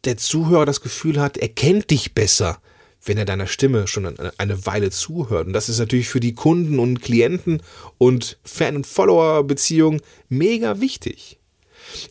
der 0.05 0.17
Zuhörer 0.17 0.67
das 0.67 0.81
Gefühl 0.81 1.21
hat, 1.21 1.37
er 1.37 1.49
kennt 1.49 1.91
dich 1.91 2.15
besser, 2.15 2.61
wenn 3.05 3.19
er 3.19 3.25
deiner 3.27 3.47
Stimme 3.47 3.87
schon 3.87 4.19
eine 4.39 4.67
Weile 4.67 4.91
zuhört. 4.91 5.47
Und 5.47 5.53
das 5.53 5.69
ist 5.69 5.79
natürlich 5.79 6.09
für 6.09 6.21
die 6.21 6.35
Kunden 6.35 6.79
und 6.79 7.03
Klienten 7.03 7.63
und 7.99 8.39
Fan- 8.43 8.77
und 8.77 8.87
Follower-Beziehungen 8.87 10.01
mega 10.29 10.81
wichtig. 10.81 11.39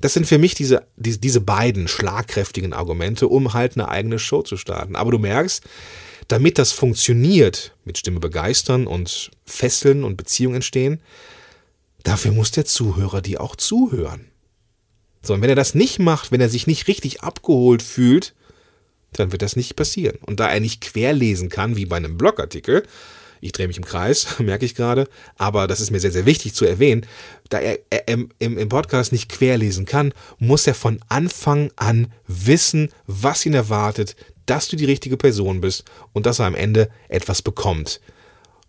Das 0.02 0.14
sind 0.14 0.26
für 0.26 0.38
mich 0.38 0.56
diese, 0.56 0.86
diese, 0.96 1.20
diese 1.20 1.42
beiden 1.42 1.88
schlagkräftigen 1.88 2.74
Argumente, 2.74 3.28
um 3.28 3.54
halt 3.54 3.76
eine 3.76 3.90
eigene 3.90 4.20
Show 4.20 4.42
zu 4.42 4.58
starten. 4.58 4.96
Aber 4.96 5.12
du 5.12 5.20
merkst, 5.20 5.64
damit 6.28 6.58
das 6.58 6.72
funktioniert, 6.72 7.76
mit 7.86 7.98
Stimme 7.98 8.20
begeistern 8.20 8.88
und 8.88 9.32
fesseln 9.46 10.04
und 10.04 10.18
Beziehungen 10.18 10.56
entstehen, 10.56 11.02
dafür 12.04 12.32
muss 12.32 12.52
der 12.52 12.66
Zuhörer 12.66 13.22
dir 13.22 13.42
auch 13.42 13.56
zuhören. 13.56 14.30
So, 15.22 15.34
und 15.34 15.42
wenn 15.42 15.50
er 15.50 15.56
das 15.56 15.74
nicht 15.74 16.00
macht, 16.00 16.32
wenn 16.32 16.42
er 16.42 16.50
sich 16.50 16.68
nicht 16.68 16.88
richtig 16.88 17.22
abgeholt 17.22 17.82
fühlt, 17.82 18.34
dann 19.14 19.32
wird 19.32 19.42
das 19.42 19.56
nicht 19.56 19.76
passieren. 19.76 20.18
Und 20.22 20.40
da 20.40 20.50
er 20.50 20.60
nicht 20.60 20.82
querlesen 20.82 21.50
kann, 21.50 21.76
wie 21.76 21.86
bei 21.86 21.98
einem 21.98 22.18
Blogartikel, 22.18 22.84
ich 23.40 23.52
drehe 23.52 23.68
mich 23.68 23.78
im 23.78 23.86
Kreis, 23.86 24.28
merke 24.40 24.66
ich 24.66 24.76
gerade, 24.76 25.08
aber 25.38 25.68
das 25.68 25.82
ist 25.82 25.92
mir 25.92 26.00
sehr, 26.00 26.12
sehr 26.12 26.26
wichtig 26.26 26.54
zu 26.54 26.66
erwähnen, 26.66 27.06
da 27.54 27.60
er, 27.60 27.80
er 27.92 28.08
im, 28.08 28.30
im 28.40 28.70
Podcast 28.70 29.12
nicht 29.12 29.30
querlesen 29.30 29.86
kann, 29.86 30.14
muss 30.40 30.66
er 30.66 30.74
von 30.74 31.00
Anfang 31.08 31.72
an 31.76 32.12
wissen, 32.28 32.90
was 33.06 33.46
ihn 33.46 33.54
erwartet, 33.54 34.16
dass 34.48 34.68
du 34.68 34.76
die 34.76 34.86
richtige 34.86 35.18
Person 35.18 35.62
bist 35.62 35.86
und 36.14 36.26
dass 36.26 36.40
er 36.40 36.48
am 36.48 36.56
Ende 36.56 36.90
etwas 37.10 37.42
bekommt. 37.42 38.02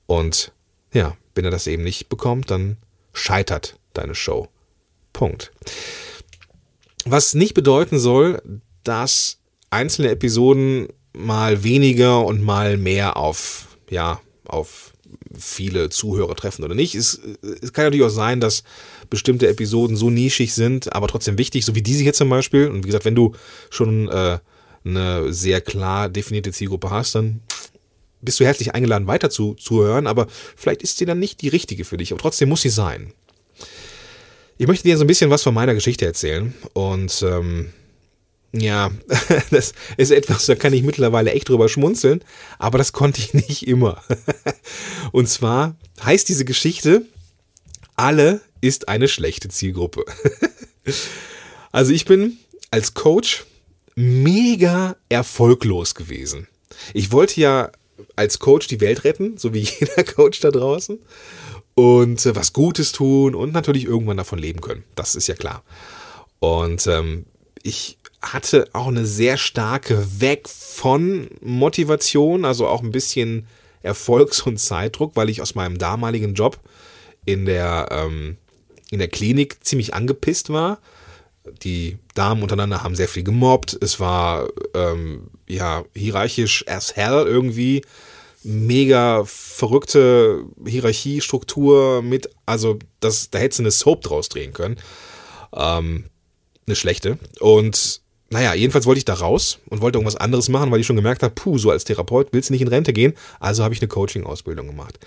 Und 0.06 0.52
ja, 0.92 1.16
wenn 1.34 1.44
er 1.44 1.50
das 1.50 1.66
eben 1.66 1.82
nicht 1.82 2.08
bekommt, 2.08 2.50
dann 2.50 2.76
scheitert 3.12 3.78
deine 3.94 4.14
Show. 4.14 4.48
Punkt. 5.12 5.50
Was 7.06 7.34
nicht 7.34 7.54
bedeuten 7.54 7.98
soll, 7.98 8.42
dass 8.82 9.38
einzelne 9.70 10.10
Episoden 10.10 10.88
mal 11.12 11.64
weniger 11.64 12.24
und 12.24 12.42
mal 12.42 12.76
mehr 12.76 13.16
auf, 13.16 13.78
ja, 13.88 14.20
auf 14.46 14.93
viele 15.38 15.90
Zuhörer 15.90 16.34
treffen 16.34 16.64
oder 16.64 16.74
nicht. 16.74 16.94
Es, 16.94 17.20
es 17.62 17.72
kann 17.72 17.84
natürlich 17.84 18.06
auch 18.06 18.10
sein, 18.10 18.40
dass 18.40 18.64
bestimmte 19.10 19.48
Episoden 19.48 19.96
so 19.96 20.10
nischig 20.10 20.54
sind, 20.54 20.92
aber 20.94 21.08
trotzdem 21.08 21.38
wichtig, 21.38 21.64
so 21.64 21.74
wie 21.74 21.82
diese 21.82 22.02
hier 22.02 22.12
zum 22.12 22.28
Beispiel. 22.28 22.68
Und 22.68 22.84
wie 22.84 22.88
gesagt, 22.88 23.04
wenn 23.04 23.14
du 23.14 23.34
schon 23.70 24.08
äh, 24.08 24.38
eine 24.84 25.32
sehr 25.32 25.60
klar 25.60 26.08
definierte 26.08 26.52
Zielgruppe 26.52 26.90
hast, 26.90 27.14
dann 27.14 27.40
bist 28.20 28.40
du 28.40 28.44
herzlich 28.44 28.74
eingeladen, 28.74 29.06
weiter 29.06 29.30
zu, 29.30 29.54
zu 29.54 29.82
hören, 29.82 30.06
aber 30.06 30.26
vielleicht 30.56 30.82
ist 30.82 30.98
sie 30.98 31.04
dann 31.04 31.18
nicht 31.18 31.42
die 31.42 31.48
richtige 31.48 31.84
für 31.84 31.96
dich, 31.96 32.12
aber 32.12 32.20
trotzdem 32.20 32.48
muss 32.48 32.62
sie 32.62 32.70
sein. 32.70 33.12
Ich 34.56 34.66
möchte 34.66 34.84
dir 34.84 34.96
so 34.96 35.04
ein 35.04 35.08
bisschen 35.08 35.30
was 35.30 35.42
von 35.42 35.54
meiner 35.54 35.74
Geschichte 35.74 36.06
erzählen 36.06 36.54
und 36.72 37.24
ähm, 37.26 37.72
ja, 38.54 38.90
das 39.50 39.72
ist 39.96 40.10
etwas, 40.10 40.46
da 40.46 40.54
kann 40.54 40.72
ich 40.72 40.82
mittlerweile 40.82 41.32
echt 41.32 41.48
drüber 41.48 41.68
schmunzeln, 41.68 42.22
aber 42.58 42.78
das 42.78 42.92
konnte 42.92 43.20
ich 43.20 43.34
nicht 43.48 43.66
immer. 43.66 44.02
Und 45.12 45.28
zwar 45.28 45.76
heißt 46.02 46.28
diese 46.28 46.44
Geschichte, 46.44 47.02
alle 47.96 48.40
ist 48.60 48.88
eine 48.88 49.08
schlechte 49.08 49.48
Zielgruppe. 49.48 50.04
Also 51.72 51.92
ich 51.92 52.04
bin 52.04 52.38
als 52.70 52.94
Coach 52.94 53.46
mega 53.96 54.94
erfolglos 55.08 55.96
gewesen. 55.96 56.46
Ich 56.92 57.10
wollte 57.10 57.40
ja 57.40 57.72
als 58.14 58.38
Coach 58.38 58.68
die 58.68 58.80
Welt 58.80 59.02
retten, 59.02 59.38
so 59.38 59.54
wie 59.54 59.66
jeder 59.80 60.04
Coach 60.04 60.38
da 60.38 60.52
draußen, 60.52 61.00
und 61.74 62.24
äh, 62.24 62.36
was 62.36 62.52
Gutes 62.52 62.92
tun 62.92 63.34
und 63.34 63.52
natürlich 63.52 63.86
irgendwann 63.86 64.18
davon 64.18 64.38
leben 64.38 64.60
können. 64.60 64.84
Das 64.94 65.16
ist 65.16 65.26
ja 65.26 65.34
klar. 65.34 65.64
Und 66.38 66.86
ähm, 66.86 67.26
ich 67.64 67.98
hatte 68.32 68.68
auch 68.72 68.88
eine 68.88 69.06
sehr 69.06 69.36
starke 69.36 70.20
Weg 70.20 70.48
von 70.48 71.28
Motivation, 71.40 72.44
also 72.44 72.66
auch 72.66 72.82
ein 72.82 72.92
bisschen 72.92 73.46
Erfolgs- 73.82 74.42
und 74.42 74.58
Zeitdruck, 74.58 75.12
weil 75.14 75.28
ich 75.28 75.42
aus 75.42 75.54
meinem 75.54 75.78
damaligen 75.78 76.34
Job 76.34 76.58
in 77.24 77.44
der, 77.44 77.88
ähm, 77.90 78.36
in 78.90 78.98
der 78.98 79.08
Klinik 79.08 79.62
ziemlich 79.64 79.94
angepisst 79.94 80.50
war. 80.50 80.78
Die 81.62 81.98
Damen 82.14 82.42
untereinander 82.42 82.82
haben 82.82 82.94
sehr 82.96 83.08
viel 83.08 83.22
gemobbt. 83.22 83.76
Es 83.80 84.00
war 84.00 84.48
ähm, 84.72 85.28
ja 85.46 85.84
hierarchisch 85.94 86.66
as 86.66 86.96
hell 86.96 87.24
irgendwie. 87.26 87.82
Mega 88.42 89.24
verrückte 89.26 90.44
Hierarchiestruktur 90.66 92.02
mit, 92.02 92.30
also 92.46 92.78
das, 93.00 93.30
da 93.30 93.38
hätte 93.38 93.56
sie 93.56 93.62
eine 93.62 93.70
Soap 93.70 94.02
draus 94.02 94.28
drehen 94.28 94.52
können. 94.54 94.76
Ähm, 95.54 96.04
eine 96.66 96.76
schlechte. 96.76 97.18
Und 97.40 98.00
naja, 98.34 98.52
jedenfalls 98.52 98.84
wollte 98.84 98.98
ich 98.98 99.04
da 99.04 99.14
raus 99.14 99.60
und 99.70 99.80
wollte 99.80 99.96
irgendwas 99.96 100.16
anderes 100.16 100.48
machen, 100.48 100.72
weil 100.72 100.80
ich 100.80 100.86
schon 100.86 100.96
gemerkt 100.96 101.22
habe, 101.22 101.32
puh, 101.36 101.56
so 101.56 101.70
als 101.70 101.84
Therapeut 101.84 102.32
willst 102.32 102.48
du 102.48 102.52
nicht 102.52 102.62
in 102.62 102.68
Rente 102.68 102.92
gehen. 102.92 103.14
Also 103.38 103.62
habe 103.62 103.74
ich 103.74 103.80
eine 103.80 103.86
Coaching-Ausbildung 103.86 104.66
gemacht. 104.66 104.98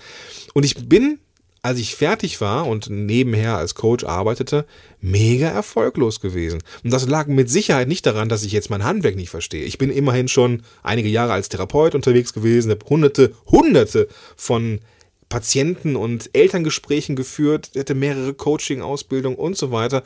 Und 0.54 0.64
ich 0.64 0.88
bin, 0.88 1.18
als 1.60 1.78
ich 1.78 1.94
fertig 1.94 2.40
war 2.40 2.66
und 2.66 2.88
nebenher 2.88 3.58
als 3.58 3.74
Coach 3.74 4.02
arbeitete, 4.02 4.64
mega 5.02 5.48
erfolglos 5.50 6.20
gewesen. 6.20 6.62
Und 6.82 6.90
das 6.90 7.06
lag 7.06 7.26
mit 7.26 7.50
Sicherheit 7.50 7.86
nicht 7.86 8.06
daran, 8.06 8.30
dass 8.30 8.44
ich 8.44 8.52
jetzt 8.52 8.70
mein 8.70 8.82
Handwerk 8.82 9.14
nicht 9.16 9.28
verstehe. 9.28 9.64
Ich 9.64 9.76
bin 9.76 9.90
immerhin 9.90 10.28
schon 10.28 10.62
einige 10.82 11.10
Jahre 11.10 11.34
als 11.34 11.50
Therapeut 11.50 11.94
unterwegs 11.94 12.32
gewesen, 12.32 12.70
habe 12.70 12.86
hunderte, 12.88 13.34
hunderte 13.50 14.08
von 14.36 14.80
Patienten- 15.28 15.96
und 15.96 16.30
Elterngesprächen 16.32 17.16
geführt, 17.16 17.72
hatte 17.76 17.94
mehrere 17.94 18.34
Coaching-Ausbildungen 18.34 19.36
und 19.36 19.56
so 19.56 19.70
weiter. 19.70 20.02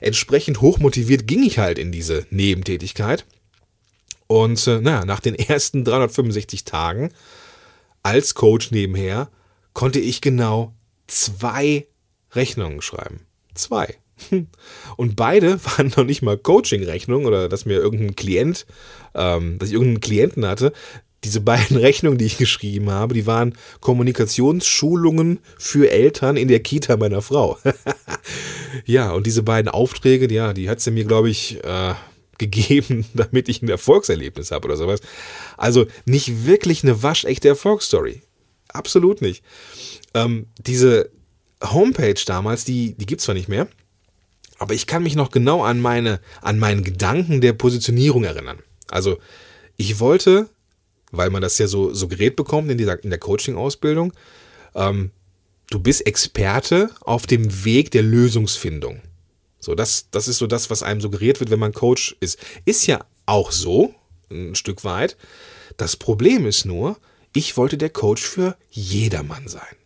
Entsprechend 0.00 0.60
hochmotiviert 0.60 1.26
ging 1.26 1.42
ich 1.42 1.58
halt 1.58 1.78
in 1.78 1.92
diese 1.92 2.26
Nebentätigkeit. 2.30 3.24
Und 4.26 4.66
äh, 4.66 4.80
naja, 4.80 5.04
nach 5.04 5.20
den 5.20 5.34
ersten 5.34 5.84
365 5.84 6.64
Tagen 6.64 7.10
als 8.02 8.34
Coach 8.34 8.70
nebenher 8.70 9.30
konnte 9.72 10.00
ich 10.00 10.20
genau 10.20 10.74
zwei 11.06 11.86
Rechnungen 12.32 12.82
schreiben. 12.82 13.20
Zwei. 13.54 13.96
Und 14.96 15.16
beide 15.16 15.62
waren 15.64 15.92
noch 15.96 16.04
nicht 16.04 16.22
mal 16.22 16.36
Coaching-Rechnungen 16.36 17.26
oder 17.26 17.48
dass 17.48 17.64
mir 17.64 17.76
irgendein 17.76 18.16
Klient, 18.16 18.66
ähm, 19.14 19.58
dass 19.58 19.68
ich 19.68 19.74
irgendeinen 19.74 20.00
Klienten 20.00 20.46
hatte, 20.46 20.72
diese 21.24 21.40
beiden 21.40 21.76
Rechnungen, 21.78 22.18
die 22.18 22.26
ich 22.26 22.38
geschrieben 22.38 22.90
habe, 22.90 23.14
die 23.14 23.26
waren 23.26 23.56
Kommunikationsschulungen 23.80 25.40
für 25.58 25.90
Eltern 25.90 26.36
in 26.36 26.48
der 26.48 26.60
Kita 26.60 26.96
meiner 26.96 27.22
Frau. 27.22 27.58
ja, 28.84 29.12
und 29.12 29.26
diese 29.26 29.42
beiden 29.42 29.68
Aufträge, 29.68 30.32
ja, 30.32 30.52
die 30.52 30.68
hat 30.68 30.80
sie 30.80 30.90
mir, 30.90 31.04
glaube 31.04 31.30
ich, 31.30 31.62
äh, 31.64 31.94
gegeben, 32.38 33.04
damit 33.14 33.48
ich 33.48 33.62
ein 33.62 33.68
Erfolgserlebnis 33.68 34.50
habe 34.50 34.66
oder 34.66 34.76
sowas. 34.76 35.00
Also 35.56 35.86
nicht 36.06 36.46
wirklich 36.46 36.82
eine 36.82 37.02
waschechte 37.02 37.48
Erfolgsstory. 37.48 38.22
Absolut 38.68 39.22
nicht. 39.22 39.42
Ähm, 40.14 40.46
diese 40.58 41.10
Homepage 41.62 42.20
damals, 42.24 42.64
die, 42.64 42.94
die 42.94 43.06
gibt 43.06 43.20
es 43.20 43.24
zwar 43.24 43.34
nicht 43.34 43.48
mehr, 43.48 43.68
aber 44.58 44.74
ich 44.74 44.86
kann 44.86 45.02
mich 45.02 45.16
noch 45.16 45.30
genau 45.30 45.62
an 45.62 45.80
meine, 45.80 46.20
an 46.42 46.58
meinen 46.58 46.84
Gedanken 46.84 47.40
der 47.40 47.52
Positionierung 47.52 48.24
erinnern. 48.24 48.58
Also, 48.88 49.18
ich 49.76 50.00
wollte 50.00 50.48
weil 51.10 51.30
man 51.30 51.42
das 51.42 51.58
ja 51.58 51.66
so, 51.66 51.92
so 51.92 52.08
gerät 52.08 52.36
bekommt 52.36 52.70
in, 52.70 52.78
dieser, 52.78 53.02
in 53.02 53.10
der 53.10 53.18
Coaching-Ausbildung. 53.18 54.12
Ähm, 54.74 55.10
du 55.70 55.78
bist 55.80 56.06
Experte 56.06 56.90
auf 57.00 57.26
dem 57.26 57.64
Weg 57.64 57.90
der 57.90 58.02
Lösungsfindung. 58.02 59.00
So, 59.60 59.74
das, 59.74 60.08
das 60.10 60.28
ist 60.28 60.38
so 60.38 60.46
das, 60.46 60.70
was 60.70 60.82
einem 60.82 61.00
suggeriert 61.00 61.40
wird, 61.40 61.50
wenn 61.50 61.58
man 61.58 61.72
Coach 61.72 62.16
ist. 62.20 62.38
Ist 62.64 62.86
ja 62.86 63.04
auch 63.26 63.52
so, 63.52 63.94
ein 64.30 64.54
Stück 64.54 64.84
weit. 64.84 65.16
Das 65.76 65.96
Problem 65.96 66.46
ist 66.46 66.64
nur, 66.64 66.98
ich 67.34 67.56
wollte 67.56 67.78
der 67.78 67.90
Coach 67.90 68.22
für 68.22 68.56
jedermann 68.70 69.48
sein. 69.48 69.76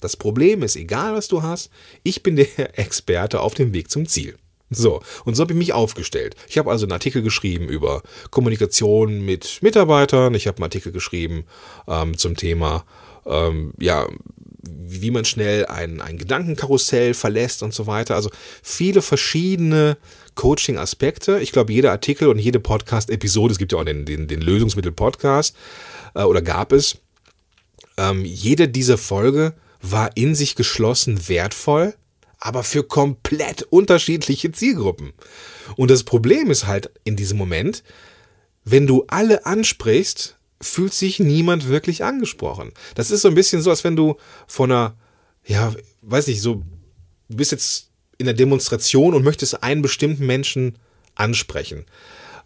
Das 0.00 0.16
Problem 0.16 0.62
ist, 0.62 0.76
egal 0.76 1.14
was 1.14 1.28
du 1.28 1.42
hast, 1.42 1.70
ich 2.02 2.22
bin 2.22 2.36
der 2.36 2.78
Experte 2.78 3.40
auf 3.40 3.54
dem 3.54 3.72
Weg 3.72 3.90
zum 3.90 4.06
Ziel. 4.06 4.36
So, 4.74 5.00
und 5.24 5.34
so 5.34 5.42
habe 5.42 5.52
ich 5.52 5.58
mich 5.58 5.72
aufgestellt. 5.72 6.36
Ich 6.48 6.58
habe 6.58 6.70
also 6.70 6.84
einen 6.84 6.92
Artikel 6.92 7.22
geschrieben 7.22 7.68
über 7.68 8.02
Kommunikation 8.30 9.24
mit 9.24 9.62
Mitarbeitern. 9.62 10.34
Ich 10.34 10.46
habe 10.46 10.58
einen 10.58 10.64
Artikel 10.64 10.92
geschrieben 10.92 11.44
ähm, 11.88 12.16
zum 12.16 12.36
Thema, 12.36 12.84
ähm, 13.26 13.72
ja, 13.78 14.06
wie 14.66 15.10
man 15.10 15.24
schnell 15.24 15.66
ein, 15.66 16.00
ein 16.00 16.18
Gedankenkarussell 16.18 17.14
verlässt 17.14 17.62
und 17.62 17.74
so 17.74 17.86
weiter. 17.86 18.14
Also 18.14 18.30
viele 18.62 19.02
verschiedene 19.02 19.96
Coaching-Aspekte. 20.34 21.40
Ich 21.40 21.52
glaube, 21.52 21.72
jeder 21.72 21.90
Artikel 21.90 22.28
und 22.28 22.38
jede 22.38 22.60
Podcast-Episode, 22.60 23.52
es 23.52 23.58
gibt 23.58 23.72
ja 23.72 23.78
auch 23.78 23.84
den, 23.84 24.04
den, 24.04 24.26
den 24.26 24.40
Lösungsmittel-Podcast, 24.40 25.54
äh, 26.14 26.22
oder 26.22 26.42
gab 26.42 26.72
es, 26.72 26.98
ähm, 27.96 28.24
jede 28.24 28.68
dieser 28.68 28.98
Folge 28.98 29.54
war 29.80 30.16
in 30.16 30.34
sich 30.34 30.56
geschlossen 30.56 31.28
wertvoll, 31.28 31.94
aber 32.44 32.62
für 32.62 32.84
komplett 32.84 33.62
unterschiedliche 33.62 34.52
Zielgruppen. 34.52 35.14
Und 35.76 35.90
das 35.90 36.04
Problem 36.04 36.50
ist 36.50 36.66
halt 36.66 36.90
in 37.02 37.16
diesem 37.16 37.38
Moment, 37.38 37.82
wenn 38.64 38.86
du 38.86 39.04
alle 39.08 39.46
ansprichst, 39.46 40.36
fühlt 40.60 40.92
sich 40.92 41.20
niemand 41.20 41.68
wirklich 41.68 42.04
angesprochen. 42.04 42.72
Das 42.96 43.10
ist 43.10 43.22
so 43.22 43.28
ein 43.28 43.34
bisschen 43.34 43.62
so, 43.62 43.70
als 43.70 43.82
wenn 43.82 43.96
du 43.96 44.16
von 44.46 44.70
einer, 44.70 44.94
ja, 45.46 45.74
weiß 46.02 46.26
nicht, 46.26 46.42
so, 46.42 46.62
du 47.30 47.36
bist 47.36 47.50
jetzt 47.50 47.88
in 48.18 48.26
der 48.26 48.34
Demonstration 48.34 49.14
und 49.14 49.24
möchtest 49.24 49.62
einen 49.62 49.80
bestimmten 49.80 50.26
Menschen 50.26 50.76
ansprechen. 51.14 51.86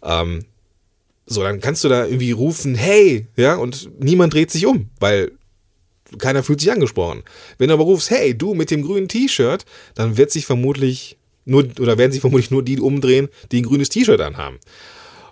Ähm, 0.01 0.45
so, 1.25 1.43
dann 1.43 1.59
kannst 1.59 1.83
du 1.83 1.89
da 1.89 2.05
irgendwie 2.05 2.31
rufen, 2.31 2.73
hey, 2.73 3.27
ja, 3.35 3.55
und 3.55 3.89
niemand 4.01 4.33
dreht 4.33 4.49
sich 4.49 4.65
um, 4.65 4.89
weil 5.01 5.33
keiner 6.17 6.43
fühlt 6.43 6.61
sich 6.61 6.71
angesprochen. 6.71 7.23
Wenn 7.57 7.69
du 7.69 7.73
aber 7.73 7.83
rufst, 7.83 8.09
hey, 8.09 8.37
du 8.37 8.53
mit 8.53 8.71
dem 8.71 8.81
grünen 8.81 9.07
T-Shirt, 9.07 9.65
dann 9.95 10.17
wird 10.17 10.31
sich 10.31 10.45
vermutlich 10.45 11.17
nur, 11.45 11.67
oder 11.79 11.97
werden 11.97 12.11
sich 12.11 12.21
vermutlich 12.21 12.51
nur 12.51 12.63
die 12.63 12.79
umdrehen, 12.79 13.29
die 13.51 13.61
ein 13.61 13.65
grünes 13.65 13.89
T-Shirt 13.89 14.21
anhaben. 14.21 14.59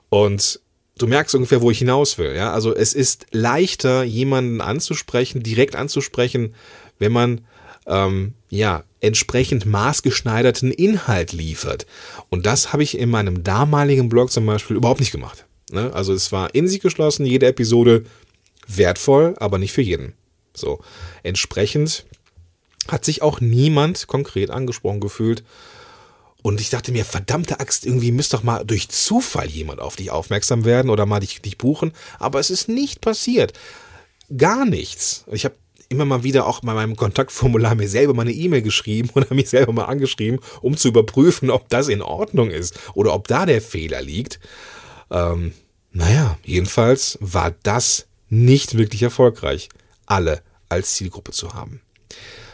Und 0.10 0.60
du 0.98 1.08
merkst 1.08 1.36
ungefähr, 1.36 1.62
wo 1.62 1.72
ich 1.72 1.80
hinaus 1.80 2.18
will. 2.18 2.36
Ja? 2.36 2.54
Also 2.54 2.76
es 2.76 2.94
ist 2.94 3.28
leichter, 3.32 4.04
jemanden 4.04 4.62
anzusprechen, 4.62 5.44
direkt 5.44 5.76
anzusprechen, 5.76 6.54
wenn 7.00 7.12
man 7.12 7.42
ähm, 7.86 8.34
ja 8.50 8.84
entsprechend 9.00 9.66
maßgeschneiderten 9.66 10.72
Inhalt 10.72 11.34
liefert. 11.34 11.86
Und 12.30 12.46
das 12.46 12.74
habe 12.74 12.84
ich 12.84 12.98
in 12.98 13.10
meinem 13.10 13.44
damaligen 13.44 14.10
Blog 14.10 14.32
zum 14.32 14.46
Beispiel 14.46 14.76
überhaupt 14.76 15.00
nicht 15.00 15.12
gemacht. 15.12 15.46
Ne? 15.72 15.94
Also 15.94 16.14
es 16.14 16.32
war 16.32 16.54
in 16.56 16.68
sich 16.68 16.82
geschlossen, 16.82 17.26
jede 17.26 17.46
Episode 17.48 18.04
wertvoll, 18.68 19.36
aber 19.40 19.60
nicht 19.60 19.72
für 19.72 19.82
jeden. 19.82 20.14
So 20.58 20.80
entsprechend 21.24 22.06
hat 22.88 23.06
sich 23.06 23.22
auch 23.22 23.42
niemand 23.42 24.08
konkret 24.08 24.50
angesprochen 24.50 25.00
gefühlt. 25.00 25.44
Und 26.42 26.62
ich 26.62 26.70
dachte 26.70 26.92
mir, 26.92 27.04
verdammte 27.04 27.60
Axt, 27.60 27.86
irgendwie 27.86 28.12
müsste 28.12 28.38
doch 28.38 28.44
mal 28.44 28.64
durch 28.64 28.90
Zufall 28.90 29.48
jemand 29.48 29.82
auf 29.82 29.96
dich 29.96 30.12
aufmerksam 30.12 30.66
werden 30.66 30.90
oder 30.90 31.06
mal 31.06 31.20
dich, 31.20 31.42
dich 31.42 31.58
buchen. 31.58 31.92
Aber 32.20 32.40
es 32.40 32.50
ist 32.50 32.70
nicht 32.70 33.02
passiert. 33.02 33.54
Gar 34.36 34.66
nichts. 34.66 35.26
Ich 35.32 35.46
habe 35.46 35.56
immer 35.90 36.06
mal 36.06 36.24
wieder 36.24 36.46
auch 36.48 36.62
bei 36.62 36.74
meinem 36.74 36.96
Kontaktformular 36.96 37.76
mir 37.76 37.90
selber 37.90 38.14
mal 38.14 38.24
eine 38.24 38.32
E-Mail 38.32 38.62
geschrieben 38.62 39.10
oder 39.16 39.34
mich 39.34 39.50
selber 39.50 39.74
mal 39.74 39.86
angeschrieben, 39.86 40.40
um 40.62 40.78
zu 40.78 40.90
überprüfen, 40.90 41.50
ob 41.50 41.70
das 41.70 41.88
in 41.88 42.02
Ordnung 42.02 42.50
ist 42.50 42.80
oder 42.94 43.14
ob 43.14 43.28
da 43.28 43.46
der 43.46 43.62
Fehler 43.62 44.02
liegt. 44.02 44.40
Ähm, 45.12 45.54
naja, 45.92 46.38
jedenfalls 46.44 47.18
war 47.22 47.56
das 47.64 48.08
nicht 48.30 48.78
wirklich 48.78 49.02
erfolgreich, 49.02 49.70
alle 50.08 50.42
als 50.70 50.96
Zielgruppe 50.96 51.32
zu 51.32 51.54
haben. 51.54 51.82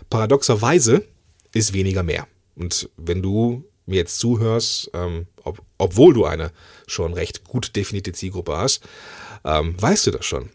Paradoxerweise 0.09 1.07
ist 1.53 1.73
weniger 1.73 2.03
mehr. 2.03 2.27
Und 2.55 2.89
wenn 2.97 3.21
du 3.21 3.63
mir 3.85 3.95
jetzt 3.95 4.19
zuhörst, 4.19 4.91
ähm, 4.93 5.27
ob, 5.43 5.61
obwohl 5.77 6.13
du 6.13 6.25
eine 6.25 6.51
schon 6.87 7.13
recht 7.13 7.45
gut 7.45 7.75
definierte 7.75 8.13
Zielgruppe 8.13 8.55
hast, 8.57 8.83
ähm, 9.43 9.81
weißt 9.81 10.07
du 10.07 10.11
das 10.11 10.25
schon. 10.25 10.49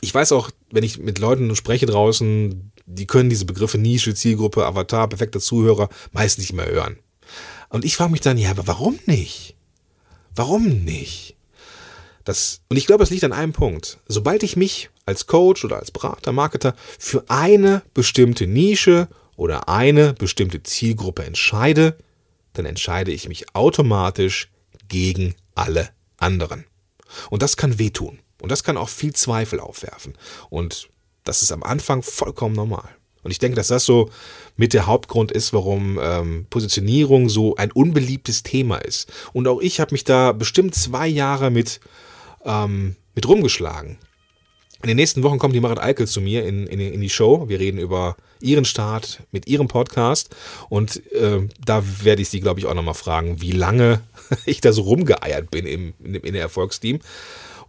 Ich 0.00 0.14
weiß 0.14 0.32
auch, 0.32 0.50
wenn 0.70 0.84
ich 0.84 0.98
mit 0.98 1.18
Leuten 1.18 1.54
spreche 1.56 1.86
draußen, 1.86 2.72
die 2.86 3.06
können 3.06 3.30
diese 3.30 3.44
Begriffe 3.44 3.78
Nische, 3.78 4.14
Zielgruppe, 4.14 4.64
Avatar, 4.64 5.08
perfekter 5.08 5.40
Zuhörer 5.40 5.88
meist 6.12 6.38
nicht 6.38 6.52
mehr 6.52 6.66
hören. 6.66 6.98
Und 7.68 7.84
ich 7.84 7.96
frage 7.96 8.12
mich 8.12 8.20
dann, 8.20 8.38
ja, 8.38 8.50
aber 8.50 8.66
warum 8.66 8.98
nicht? 9.06 9.56
Warum 10.34 10.84
nicht? 10.84 11.36
Das, 12.28 12.60
und 12.68 12.76
ich 12.76 12.84
glaube, 12.84 13.02
es 13.02 13.08
liegt 13.08 13.24
an 13.24 13.32
einem 13.32 13.54
Punkt. 13.54 14.00
Sobald 14.06 14.42
ich 14.42 14.54
mich 14.54 14.90
als 15.06 15.26
Coach 15.26 15.64
oder 15.64 15.78
als 15.78 15.90
Berater, 15.90 16.30
Marketer 16.30 16.74
für 16.98 17.24
eine 17.28 17.80
bestimmte 17.94 18.46
Nische 18.46 19.08
oder 19.36 19.70
eine 19.70 20.12
bestimmte 20.12 20.62
Zielgruppe 20.62 21.24
entscheide, 21.24 21.96
dann 22.52 22.66
entscheide 22.66 23.12
ich 23.12 23.30
mich 23.30 23.54
automatisch 23.54 24.50
gegen 24.88 25.36
alle 25.54 25.88
anderen. 26.18 26.66
Und 27.30 27.40
das 27.40 27.56
kann 27.56 27.78
wehtun. 27.78 28.18
Und 28.42 28.52
das 28.52 28.62
kann 28.62 28.76
auch 28.76 28.90
viel 28.90 29.14
Zweifel 29.14 29.58
aufwerfen. 29.58 30.12
Und 30.50 30.90
das 31.24 31.40
ist 31.40 31.50
am 31.50 31.62
Anfang 31.62 32.02
vollkommen 32.02 32.54
normal. 32.54 32.90
Und 33.22 33.30
ich 33.30 33.38
denke, 33.38 33.56
dass 33.56 33.68
das 33.68 33.86
so 33.86 34.10
mit 34.58 34.74
der 34.74 34.86
Hauptgrund 34.86 35.32
ist, 35.32 35.54
warum 35.54 35.98
ähm, 36.02 36.46
Positionierung 36.50 37.30
so 37.30 37.56
ein 37.56 37.72
unbeliebtes 37.72 38.42
Thema 38.42 38.76
ist. 38.76 39.10
Und 39.32 39.48
auch 39.48 39.62
ich 39.62 39.80
habe 39.80 39.94
mich 39.94 40.04
da 40.04 40.32
bestimmt 40.32 40.74
zwei 40.74 41.08
Jahre 41.08 41.50
mit, 41.50 41.80
ähm, 42.48 42.96
mit 43.14 43.28
rumgeschlagen. 43.28 43.98
In 44.82 44.88
den 44.88 44.96
nächsten 44.96 45.24
Wochen 45.24 45.38
kommt 45.38 45.54
die 45.56 45.60
Marit 45.60 45.78
Alkel 45.78 46.06
zu 46.06 46.20
mir 46.20 46.46
in, 46.46 46.66
in, 46.68 46.78
in 46.78 47.00
die 47.00 47.10
Show. 47.10 47.48
Wir 47.48 47.58
reden 47.58 47.78
über 47.78 48.16
ihren 48.40 48.64
Start 48.64 49.24
mit 49.32 49.48
ihrem 49.48 49.66
Podcast. 49.66 50.34
Und 50.68 51.04
äh, 51.12 51.48
da 51.64 51.82
werde 52.04 52.22
ich 52.22 52.28
sie, 52.28 52.38
glaube 52.40 52.60
ich, 52.60 52.66
auch 52.66 52.74
nochmal 52.74 52.94
fragen, 52.94 53.40
wie 53.40 53.50
lange 53.50 54.02
ich 54.46 54.60
da 54.60 54.72
so 54.72 54.82
rumgeeiert 54.82 55.50
bin 55.50 55.66
im, 55.66 55.94
in, 56.02 56.14
in 56.14 56.32
der 56.32 56.42
Erfolgsteam. 56.42 57.00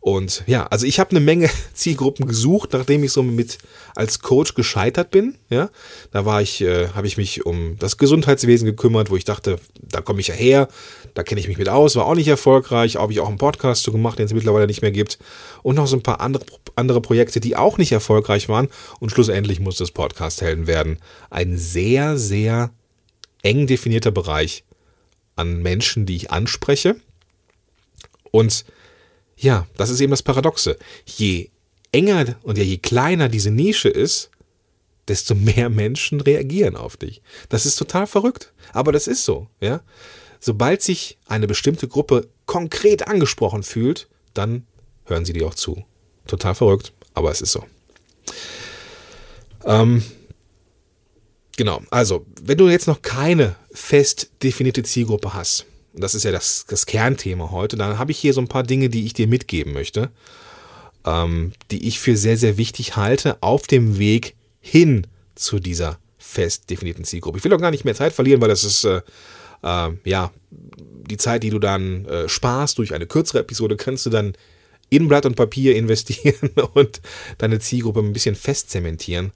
Und 0.01 0.43
ja, 0.47 0.65
also 0.67 0.85
ich 0.85 0.99
habe 0.99 1.11
eine 1.11 1.19
Menge 1.19 1.49
Zielgruppen 1.73 2.25
gesucht, 2.25 2.71
nachdem 2.73 3.03
ich 3.03 3.11
so 3.11 3.21
mit 3.21 3.57
als 3.95 4.19
Coach 4.19 4.53
gescheitert 4.53 5.11
bin. 5.11 5.35
Ja, 5.49 5.69
da 6.11 6.25
war 6.25 6.41
ich, 6.41 6.61
äh, 6.61 6.89
habe 6.89 7.07
ich 7.07 7.17
mich 7.17 7.45
um 7.45 7.75
das 7.79 7.97
Gesundheitswesen 7.97 8.65
gekümmert, 8.65 9.09
wo 9.09 9.17
ich 9.17 9.25
dachte, 9.25 9.59
da 9.81 10.01
komme 10.01 10.21
ich 10.21 10.27
ja 10.27 10.35
her, 10.35 10.69
da 11.15 11.23
kenne 11.23 11.41
ich 11.41 11.47
mich 11.47 11.57
mit 11.57 11.67
aus, 11.67 11.95
war 11.95 12.05
auch 12.05 12.15
nicht 12.15 12.27
erfolgreich, 12.27 12.95
habe 12.95 13.11
ich 13.11 13.19
auch 13.19 13.27
einen 13.27 13.37
Podcast 13.37 13.83
so 13.83 13.91
gemacht, 13.91 14.19
den 14.19 14.25
es 14.25 14.33
mittlerweile 14.33 14.67
nicht 14.67 14.81
mehr 14.81 14.91
gibt 14.91 15.19
und 15.63 15.75
noch 15.75 15.87
so 15.87 15.97
ein 15.97 16.03
paar 16.03 16.21
andere 16.21 16.45
andere 16.75 17.01
Projekte, 17.01 17.41
die 17.41 17.57
auch 17.57 17.77
nicht 17.77 17.91
erfolgreich 17.91 18.47
waren 18.47 18.69
und 19.01 19.09
schlussendlich 19.09 19.59
muss 19.59 19.77
das 19.77 19.91
Podcast 19.91 20.41
Helden 20.41 20.65
werden. 20.65 20.99
Ein 21.29 21.57
sehr 21.57 22.17
sehr 22.17 22.71
eng 23.41 23.67
definierter 23.67 24.11
Bereich 24.11 24.63
an 25.35 25.61
Menschen, 25.61 26.05
die 26.05 26.15
ich 26.15 26.31
anspreche 26.31 26.95
und 28.31 28.63
ja, 29.39 29.67
das 29.77 29.89
ist 29.89 30.01
eben 30.01 30.11
das 30.11 30.23
Paradoxe. 30.23 30.77
Je 31.05 31.49
enger 31.91 32.35
und 32.43 32.57
ja, 32.57 32.63
je 32.63 32.77
kleiner 32.77 33.29
diese 33.29 33.51
Nische 33.51 33.89
ist, 33.89 34.29
desto 35.07 35.33
mehr 35.33 35.69
Menschen 35.69 36.21
reagieren 36.21 36.75
auf 36.75 36.97
dich. 36.97 37.21
Das 37.47 37.65
ist 37.65 37.77
total 37.77 38.05
verrückt. 38.05 38.53
Aber 38.73 38.91
das 38.91 39.07
ist 39.07 39.25
so, 39.25 39.47
ja. 39.59 39.81
Sobald 40.39 40.81
sich 40.81 41.17
eine 41.25 41.47
bestimmte 41.47 41.87
Gruppe 41.87 42.29
konkret 42.45 43.07
angesprochen 43.07 43.63
fühlt, 43.63 44.07
dann 44.33 44.65
hören 45.05 45.25
sie 45.25 45.33
dir 45.33 45.47
auch 45.47 45.55
zu. 45.55 45.83
Total 46.27 46.53
verrückt, 46.53 46.93
aber 47.13 47.31
es 47.31 47.41
ist 47.41 47.51
so. 47.51 47.65
Ähm, 49.65 50.03
genau, 51.57 51.81
also, 51.89 52.25
wenn 52.41 52.57
du 52.57 52.69
jetzt 52.69 52.87
noch 52.87 53.01
keine 53.01 53.55
fest 53.71 54.29
definierte 54.43 54.83
Zielgruppe 54.83 55.33
hast, 55.33 55.65
das 55.93 56.15
ist 56.15 56.23
ja 56.23 56.31
das, 56.31 56.65
das 56.67 56.85
Kernthema 56.85 57.51
heute, 57.51 57.77
dann 57.77 57.97
habe 57.97 58.11
ich 58.11 58.19
hier 58.19 58.33
so 58.33 58.41
ein 58.41 58.47
paar 58.47 58.63
Dinge, 58.63 58.89
die 58.89 59.05
ich 59.05 59.13
dir 59.13 59.27
mitgeben 59.27 59.73
möchte, 59.73 60.09
ähm, 61.05 61.53
die 61.71 61.87
ich 61.87 61.99
für 61.99 62.15
sehr, 62.15 62.37
sehr 62.37 62.57
wichtig 62.57 62.95
halte, 62.95 63.41
auf 63.41 63.67
dem 63.67 63.97
Weg 63.97 64.35
hin 64.59 65.07
zu 65.35 65.59
dieser 65.59 65.99
fest 66.17 66.69
definierten 66.69 67.05
Zielgruppe. 67.05 67.37
Ich 67.37 67.43
will 67.43 67.53
auch 67.53 67.61
gar 67.61 67.71
nicht 67.71 67.85
mehr 67.85 67.95
Zeit 67.95 68.13
verlieren, 68.13 68.41
weil 68.41 68.49
das 68.49 68.63
ist, 68.63 68.83
äh, 68.83 69.01
äh, 69.63 69.91
ja, 70.03 70.31
die 70.51 71.17
Zeit, 71.17 71.43
die 71.43 71.49
du 71.49 71.59
dann 71.59 72.05
äh, 72.05 72.29
sparst 72.29 72.77
durch 72.77 72.93
eine 72.93 73.07
kürzere 73.07 73.39
Episode, 73.39 73.77
kannst 73.77 74.05
du 74.05 74.09
dann 74.09 74.33
in 74.89 75.07
Blatt 75.07 75.25
und 75.25 75.35
Papier 75.35 75.75
investieren 75.77 76.49
und 76.73 77.01
deine 77.37 77.59
Zielgruppe 77.59 78.01
ein 78.01 78.13
bisschen 78.13 78.35
festzementieren. 78.35 79.31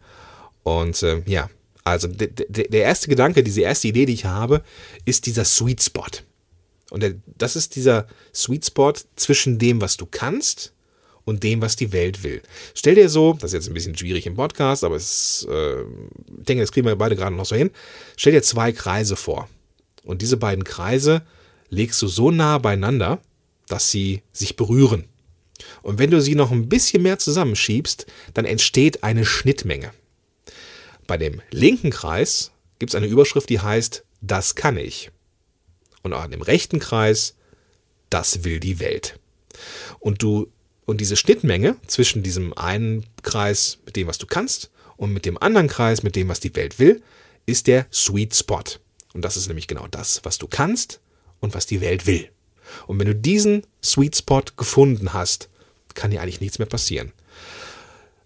Und 0.63 1.01
äh, 1.03 1.23
ja, 1.25 1.49
also 1.83 2.07
der 2.07 2.81
erste 2.81 3.09
Gedanke, 3.09 3.43
diese 3.43 3.61
erste 3.61 3.89
Idee, 3.89 4.05
die 4.05 4.13
ich 4.13 4.25
habe, 4.25 4.63
ist 5.03 5.25
dieser 5.25 5.43
Sweet 5.43 5.81
Spot. 5.83 6.05
Und 6.93 7.01
der, 7.01 7.15
das 7.39 7.55
ist 7.55 7.75
dieser 7.75 8.05
Sweet 8.35 8.67
Spot 8.67 8.93
zwischen 9.15 9.57
dem, 9.57 9.81
was 9.81 9.97
du 9.97 10.05
kannst 10.05 10.73
und 11.25 11.41
dem, 11.41 11.59
was 11.59 11.75
die 11.75 11.91
Welt 11.91 12.21
will. 12.21 12.43
Stell 12.75 12.93
dir 12.93 13.09
so, 13.09 13.33
das 13.33 13.45
ist 13.45 13.53
jetzt 13.53 13.67
ein 13.67 13.73
bisschen 13.73 13.97
schwierig 13.97 14.27
im 14.27 14.35
Podcast, 14.35 14.83
aber 14.83 14.95
es, 14.95 15.47
äh, 15.49 15.81
ich 15.81 16.45
denke, 16.45 16.61
das 16.61 16.71
kriegen 16.71 16.85
wir 16.85 16.95
beide 16.95 17.15
gerade 17.15 17.35
noch 17.35 17.47
so 17.47 17.55
hin. 17.55 17.71
Stell 18.15 18.33
dir 18.33 18.43
zwei 18.43 18.71
Kreise 18.71 19.15
vor. 19.15 19.49
Und 20.03 20.21
diese 20.21 20.37
beiden 20.37 20.63
Kreise 20.63 21.23
legst 21.69 21.99
du 21.99 22.07
so 22.07 22.29
nah 22.29 22.59
beieinander, 22.59 23.19
dass 23.67 23.89
sie 23.89 24.21
sich 24.31 24.55
berühren. 24.55 25.05
Und 25.81 25.97
wenn 25.97 26.11
du 26.11 26.21
sie 26.21 26.35
noch 26.35 26.51
ein 26.51 26.69
bisschen 26.69 27.01
mehr 27.01 27.17
zusammenschiebst, 27.17 28.05
dann 28.35 28.45
entsteht 28.45 29.03
eine 29.03 29.25
Schnittmenge. 29.25 29.89
Bei 31.07 31.17
dem 31.17 31.41
linken 31.49 31.89
Kreis 31.89 32.51
gibt 32.77 32.91
es 32.91 32.95
eine 32.95 33.07
Überschrift, 33.07 33.49
die 33.49 33.61
heißt, 33.61 34.03
das 34.21 34.53
kann 34.53 34.77
ich. 34.77 35.09
Und 36.03 36.13
an 36.13 36.31
dem 36.31 36.41
rechten 36.41 36.79
Kreis, 36.79 37.35
das 38.09 38.43
will 38.43 38.59
die 38.59 38.79
Welt. 38.79 39.19
Und 39.99 40.21
du 40.21 40.51
und 40.85 40.99
diese 40.99 41.15
Schnittmenge 41.15 41.77
zwischen 41.87 42.23
diesem 42.23 42.53
einen 42.57 43.05
Kreis 43.21 43.79
mit 43.85 43.95
dem, 43.95 44.07
was 44.07 44.17
du 44.17 44.27
kannst, 44.27 44.69
und 44.97 45.13
mit 45.13 45.25
dem 45.25 45.41
anderen 45.41 45.67
Kreis 45.67 46.03
mit 46.03 46.15
dem, 46.15 46.29
was 46.29 46.39
die 46.39 46.55
Welt 46.55 46.79
will, 46.79 47.01
ist 47.45 47.67
der 47.67 47.87
Sweet 47.91 48.35
Spot. 48.35 48.63
Und 49.13 49.23
das 49.23 49.37
ist 49.37 49.47
nämlich 49.47 49.67
genau 49.67 49.87
das, 49.87 50.21
was 50.23 50.37
du 50.37 50.47
kannst 50.47 50.99
und 51.39 51.53
was 51.53 51.65
die 51.65 51.81
Welt 51.81 52.05
will. 52.05 52.29
Und 52.87 52.99
wenn 52.99 53.07
du 53.07 53.15
diesen 53.15 53.65
Sweet 53.83 54.15
Spot 54.15 54.43
gefunden 54.55 55.13
hast, 55.13 55.49
kann 55.93 56.11
dir 56.11 56.21
eigentlich 56.21 56.41
nichts 56.41 56.59
mehr 56.59 56.67
passieren. 56.67 57.11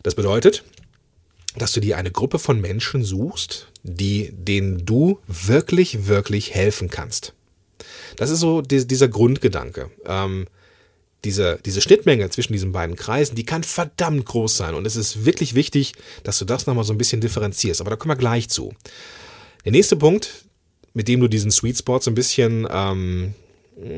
Das 0.04 0.16
bedeutet, 0.16 0.64
dass 1.56 1.72
du 1.72 1.80
dir 1.80 1.98
eine 1.98 2.12
Gruppe 2.12 2.40
von 2.40 2.62
Menschen 2.62 3.04
suchst, 3.04 3.68
die, 3.84 4.30
denen 4.32 4.86
du 4.86 5.20
wirklich, 5.28 6.06
wirklich 6.06 6.54
helfen 6.54 6.90
kannst. 6.90 7.34
Das 8.18 8.30
ist 8.30 8.42
so 8.42 8.62
dieser 8.62 9.08
Grundgedanke. 9.08 9.90
Ähm, 10.06 10.48
diese, 11.24 11.60
diese 11.66 11.82
Schnittmenge 11.82 12.30
zwischen 12.30 12.54
diesen 12.54 12.72
beiden 12.72 12.96
Kreisen, 12.96 13.36
die 13.36 13.46
kann 13.46 13.64
verdammt 13.64 14.26
groß 14.26 14.58
sein. 14.58 14.76
Und 14.76 14.86
es 14.86 14.96
ist 14.96 15.26
wirklich 15.26 15.56
wichtig, 15.56 15.94
dass 16.24 16.40
du 16.40 16.46
das 16.46 16.68
nochmal 16.68 16.84
so 16.84 16.94
ein 16.94 16.98
bisschen 16.98 17.22
differenzierst. 17.22 17.82
Aber 17.82 17.90
da 17.90 17.96
kommen 17.96 18.12
wir 18.12 18.18
gleich 18.18 18.50
zu. 18.50 18.74
Der 19.66 19.72
nächste 19.72 19.96
Punkt, 19.96 20.46
mit 20.94 21.08
dem 21.08 21.20
du 21.20 21.28
diesen 21.28 21.52
Sweet 21.52 21.78
Spot 21.78 22.00
so 22.00 22.12
ein 22.12 22.16
bisschen, 22.16 22.68
ähm, 22.70 23.34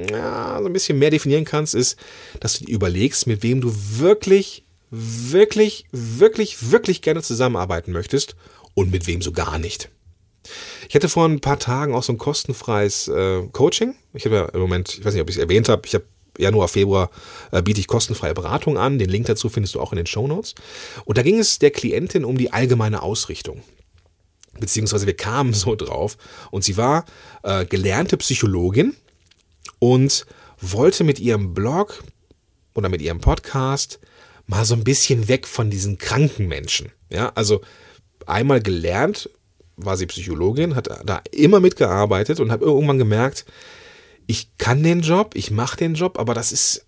ja, 0.09 0.59
so 0.59 0.65
ein 0.65 0.73
bisschen 0.73 0.99
mehr 0.99 1.11
definieren 1.11 1.45
kannst, 1.45 1.75
ist, 1.75 1.97
dass 2.39 2.59
du 2.59 2.65
dir 2.65 2.73
überlegst, 2.73 3.27
mit 3.27 3.43
wem 3.43 3.61
du 3.61 3.73
wirklich, 3.73 4.63
wirklich, 4.89 5.85
wirklich, 5.91 6.71
wirklich 6.71 7.01
gerne 7.01 7.21
zusammenarbeiten 7.21 7.91
möchtest 7.91 8.35
und 8.73 8.91
mit 8.91 9.07
wem 9.07 9.21
so 9.21 9.31
gar 9.31 9.59
nicht. 9.59 9.89
Ich 10.87 10.95
hatte 10.95 11.09
vor 11.09 11.25
ein 11.25 11.39
paar 11.39 11.59
Tagen 11.59 11.93
auch 11.93 12.03
so 12.03 12.13
ein 12.13 12.17
kostenfreies 12.17 13.07
äh, 13.07 13.43
Coaching. 13.51 13.95
Ich 14.13 14.25
habe 14.25 14.35
ja 14.35 14.45
im 14.45 14.59
Moment, 14.59 14.97
ich 14.97 15.05
weiß 15.05 15.13
nicht, 15.13 15.21
ob 15.21 15.29
ich 15.29 15.37
es 15.37 15.41
erwähnt 15.41 15.69
habe, 15.69 15.81
ich 15.85 15.93
habe 15.93 16.05
Januar, 16.37 16.69
Februar 16.69 17.11
äh, 17.51 17.61
biete 17.61 17.79
ich 17.79 17.87
kostenfreie 17.87 18.33
Beratung 18.33 18.77
an. 18.77 18.97
Den 18.97 19.09
Link 19.09 19.27
dazu 19.27 19.49
findest 19.49 19.75
du 19.75 19.81
auch 19.81 19.91
in 19.91 19.97
den 19.97 20.05
Show 20.05 20.27
Notes. 20.27 20.55
Und 21.05 21.17
da 21.17 21.21
ging 21.21 21.37
es 21.37 21.59
der 21.59 21.71
Klientin 21.71 22.25
um 22.25 22.37
die 22.37 22.53
allgemeine 22.53 23.01
Ausrichtung. 23.01 23.61
Beziehungsweise 24.59 25.05
wir 25.05 25.15
kamen 25.15 25.53
so 25.53 25.75
drauf. 25.75 26.17
Und 26.49 26.63
sie 26.63 26.77
war 26.77 27.05
äh, 27.43 27.65
gelernte 27.65 28.17
Psychologin 28.17 28.95
und 29.79 30.25
wollte 30.61 31.03
mit 31.03 31.19
ihrem 31.19 31.53
Blog 31.53 32.03
oder 32.73 32.89
mit 32.89 33.01
ihrem 33.01 33.19
Podcast 33.19 33.99
mal 34.47 34.65
so 34.65 34.73
ein 34.73 34.83
bisschen 34.83 35.27
weg 35.27 35.47
von 35.47 35.69
diesen 35.69 35.97
kranken 35.97 36.47
Menschen. 36.47 36.91
Ja, 37.09 37.31
also 37.35 37.61
einmal 38.25 38.61
gelernt 38.61 39.29
war 39.83 39.97
sie 39.97 40.05
Psychologin, 40.05 40.75
hat 40.75 40.89
da 41.05 41.21
immer 41.31 41.59
mitgearbeitet 41.59 42.39
und 42.39 42.51
habe 42.51 42.65
irgendwann 42.65 42.97
gemerkt, 42.97 43.45
ich 44.27 44.55
kann 44.57 44.83
den 44.83 45.01
Job, 45.01 45.31
ich 45.35 45.51
mache 45.51 45.77
den 45.77 45.95
Job, 45.95 46.19
aber 46.19 46.33
das 46.33 46.51
ist 46.51 46.85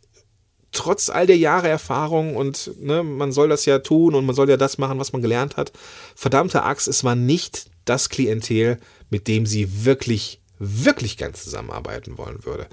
trotz 0.72 1.10
all 1.10 1.28
der 1.28 1.38
Jahre 1.38 1.68
Erfahrung 1.68 2.36
und 2.36 2.72
ne, 2.80 3.04
man 3.04 3.32
soll 3.32 3.50
das 3.50 3.66
ja 3.66 3.80
tun 3.80 4.16
und 4.16 4.26
man 4.26 4.36
soll 4.36 4.50
ja 4.50 4.58
das 4.58 4.78
machen, 4.78 5.00
was 5.00 5.12
man 5.14 5.22
gelernt 5.22 5.58
hat. 5.58 5.72
Verdammte 6.16 6.64
Axt, 6.64 6.88
es 6.88 7.04
war 7.04 7.16
nicht 7.16 7.70
das 7.86 8.10
Klientel, 8.10 8.78
mit 9.10 9.28
dem 9.28 9.46
sie 9.46 9.86
wirklich, 9.86 10.40
wirklich 10.60 11.18
gern 11.18 11.34
zusammenarbeiten 11.34 12.18
wollen 12.18 12.46
würde. 12.46 12.68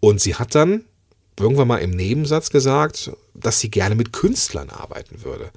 Und 0.00 0.20
sie 0.20 0.34
hat 0.34 0.54
dann 0.54 0.84
irgendwann 1.38 1.68
mal 1.68 1.78
im 1.78 1.90
Nebensatz 1.90 2.50
gesagt, 2.50 3.12
dass 3.34 3.60
sie 3.60 3.70
gerne 3.70 3.94
mit 3.94 4.12
Künstlern 4.12 4.70
arbeiten 4.70 5.24
würde. 5.24 5.50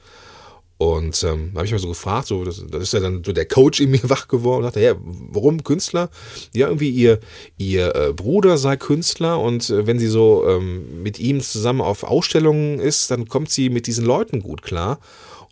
Und 0.77 1.23
ähm, 1.23 1.51
habe 1.55 1.65
ich 1.65 1.71
mal 1.71 1.79
so 1.79 1.87
gefragt, 1.87 2.27
so, 2.27 2.43
das, 2.43 2.61
das, 2.69 2.83
ist 2.83 2.93
ja 2.93 2.99
dann 2.99 3.23
so 3.23 3.31
der 3.31 3.47
Coach 3.47 3.79
in 3.79 3.91
mir 3.91 4.01
wach 4.09 4.27
geworden 4.27 4.57
und 4.57 4.63
dachte, 4.63 4.81
ja, 4.81 4.95
warum 4.99 5.63
Künstler? 5.63 6.09
Ja, 6.53 6.67
irgendwie 6.67 6.89
ihr, 6.89 7.19
ihr 7.57 7.95
äh, 7.95 8.13
Bruder 8.13 8.57
sei 8.57 8.75
Künstler 8.75 9.39
und 9.39 9.69
äh, 9.69 9.87
wenn 9.87 9.99
sie 9.99 10.07
so 10.07 10.45
ähm, 10.47 11.01
mit 11.01 11.17
ihm 11.17 11.39
zusammen 11.39 11.81
auf 11.81 12.03
Ausstellungen 12.03 12.79
ist, 12.79 13.09
dann 13.09 13.29
kommt 13.29 13.51
sie 13.51 13.69
mit 13.69 13.87
diesen 13.87 14.05
Leuten 14.05 14.41
gut 14.41 14.63
klar 14.63 14.99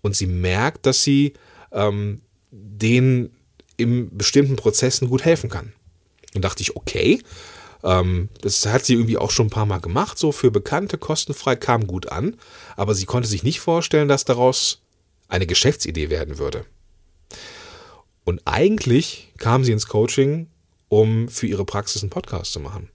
und 0.02 0.16
sie 0.16 0.28
merkt, 0.28 0.86
dass 0.86 1.04
sie 1.04 1.34
ähm, 1.72 2.22
denen 2.52 3.32
in 3.78 4.16
bestimmten 4.16 4.58
Prozessen 4.58 5.10
gut 5.10 5.24
helfen 5.24 5.50
kann. 5.50 5.72
Und 6.36 6.44
dachte 6.44 6.62
ich, 6.62 6.76
okay, 6.76 7.22
ähm, 7.84 8.30
das 8.42 8.66
hat 8.66 8.86
sie 8.86 8.94
irgendwie 8.94 9.18
auch 9.18 9.32
schon 9.32 9.48
ein 9.48 9.52
paar 9.52 9.66
Mal 9.66 9.80
gemacht, 9.80 10.18
so 10.18 10.32
für 10.32 10.52
Bekannte, 10.52 10.98
kostenfrei, 10.98 11.56
kam 11.56 11.88
gut 11.88 12.12
an, 12.12 12.36
aber 12.76 12.94
sie 12.94 13.06
konnte 13.06 13.30
sich 13.30 13.44
nicht 13.44 13.62
vorstellen, 13.62 14.08
dass 14.08 14.26
daraus 14.26 14.83
eine 15.34 15.48
Geschäftsidee 15.48 16.10
werden 16.10 16.38
würde. 16.38 16.66
Und 18.24 18.42
eigentlich 18.46 19.34
kam 19.40 19.64
sie 19.64 19.72
ins 19.72 19.88
Coaching, 19.88 20.48
um 20.90 21.28
für 21.28 21.48
ihre 21.48 21.66
Praxis 21.66 22.04
einen 22.04 22.12
Podcast 22.12 22.54
zu 22.54 22.60
machen. 22.60 22.90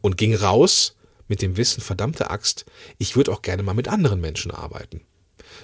Und 0.00 0.16
ging 0.16 0.34
raus 0.34 0.96
mit 1.26 1.42
dem 1.42 1.56
Wissen, 1.56 1.80
verdammte 1.80 2.30
Axt, 2.30 2.64
ich 2.98 3.16
würde 3.16 3.32
auch 3.32 3.42
gerne 3.42 3.62
mal 3.62 3.74
mit 3.74 3.88
anderen 3.88 4.20
Menschen 4.20 4.52
arbeiten. 4.52 5.02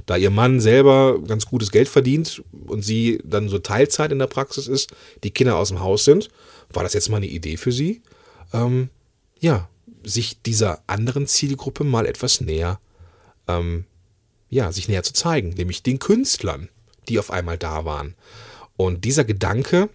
Da 0.04 0.16
ihr 0.16 0.30
Mann 0.30 0.60
selber 0.60 1.20
ganz 1.22 1.46
gutes 1.46 1.70
Geld 1.70 1.88
verdient 1.88 2.42
und 2.66 2.82
sie 2.82 3.20
dann 3.24 3.48
so 3.48 3.58
Teilzeit 3.58 4.10
in 4.10 4.18
der 4.18 4.26
Praxis 4.26 4.66
ist, 4.66 4.92
die 5.22 5.30
Kinder 5.30 5.56
aus 5.56 5.68
dem 5.68 5.80
Haus 5.80 6.04
sind, 6.04 6.28
war 6.70 6.82
das 6.82 6.92
jetzt 6.92 7.08
mal 7.08 7.18
eine 7.18 7.26
Idee 7.26 7.56
für 7.56 7.72
sie, 7.72 8.02
ähm, 8.52 8.90
ja, 9.38 9.68
sich 10.02 10.42
dieser 10.42 10.82
anderen 10.88 11.26
Zielgruppe 11.28 11.84
mal 11.84 12.06
etwas 12.06 12.40
näher 12.40 12.80
ähm, 13.46 13.84
ja, 14.48 14.72
sich 14.72 14.88
näher 14.88 15.02
zu 15.02 15.12
zeigen, 15.12 15.50
nämlich 15.50 15.82
den 15.82 15.98
Künstlern, 15.98 16.68
die 17.08 17.18
auf 17.18 17.30
einmal 17.30 17.58
da 17.58 17.84
waren. 17.84 18.14
Und 18.76 19.04
dieser 19.04 19.24
Gedanke, 19.24 19.88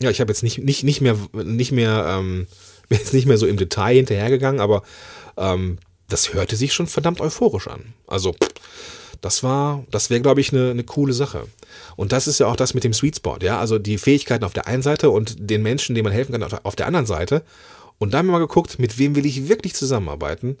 ja, 0.00 0.10
ich 0.10 0.20
habe 0.20 0.30
jetzt 0.30 0.42
nicht, 0.42 0.58
nicht, 0.58 0.84
nicht 0.84 1.00
mehr, 1.00 1.16
nicht 1.32 1.72
mehr, 1.72 2.06
ähm, 2.08 2.46
bin 2.88 2.98
jetzt 2.98 3.14
nicht 3.14 3.26
mehr 3.26 3.38
so 3.38 3.46
im 3.46 3.56
Detail 3.56 3.96
hinterhergegangen, 3.96 4.60
aber 4.60 4.82
ähm, 5.36 5.78
das 6.08 6.34
hörte 6.34 6.56
sich 6.56 6.72
schon 6.72 6.86
verdammt 6.86 7.20
euphorisch 7.20 7.68
an. 7.68 7.94
Also, 8.06 8.34
das 9.20 9.42
war, 9.42 9.84
das 9.90 10.10
wäre, 10.10 10.20
glaube 10.20 10.42
ich, 10.42 10.52
eine, 10.52 10.70
eine 10.70 10.84
coole 10.84 11.14
Sache. 11.14 11.46
Und 11.96 12.12
das 12.12 12.26
ist 12.26 12.40
ja 12.40 12.46
auch 12.46 12.56
das 12.56 12.74
mit 12.74 12.84
dem 12.84 12.92
Sweet 12.92 13.16
Spot, 13.16 13.38
ja. 13.40 13.58
Also 13.58 13.78
die 13.78 13.96
Fähigkeiten 13.96 14.44
auf 14.44 14.52
der 14.52 14.66
einen 14.66 14.82
Seite 14.82 15.08
und 15.08 15.36
den 15.38 15.62
Menschen, 15.62 15.94
denen 15.94 16.04
man 16.04 16.12
helfen 16.12 16.32
kann, 16.32 16.58
auf 16.62 16.76
der 16.76 16.86
anderen 16.86 17.06
Seite. 17.06 17.42
Und 17.98 18.12
da 18.12 18.18
haben 18.18 18.26
wir 18.26 18.32
mal 18.32 18.38
geguckt, 18.38 18.78
mit 18.78 18.98
wem 18.98 19.16
will 19.16 19.24
ich 19.24 19.48
wirklich 19.48 19.74
zusammenarbeiten 19.74 20.58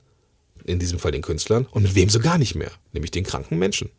in 0.64 0.78
diesem 0.78 0.98
Fall 0.98 1.12
den 1.12 1.22
Künstlern, 1.22 1.66
und 1.70 1.82
mit 1.82 1.94
wem 1.94 2.08
so 2.08 2.20
gar 2.20 2.38
nicht 2.38 2.54
mehr, 2.54 2.70
nämlich 2.92 3.10
den 3.10 3.24
kranken 3.24 3.58
Menschen. 3.58 3.90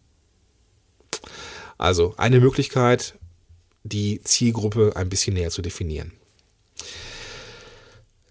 Also 1.78 2.14
eine 2.18 2.40
Möglichkeit, 2.40 3.16
die 3.84 4.22
Zielgruppe 4.24 4.94
ein 4.96 5.10
bisschen 5.10 5.36
näher 5.36 5.52
zu 5.52 5.62
definieren. 5.62 6.12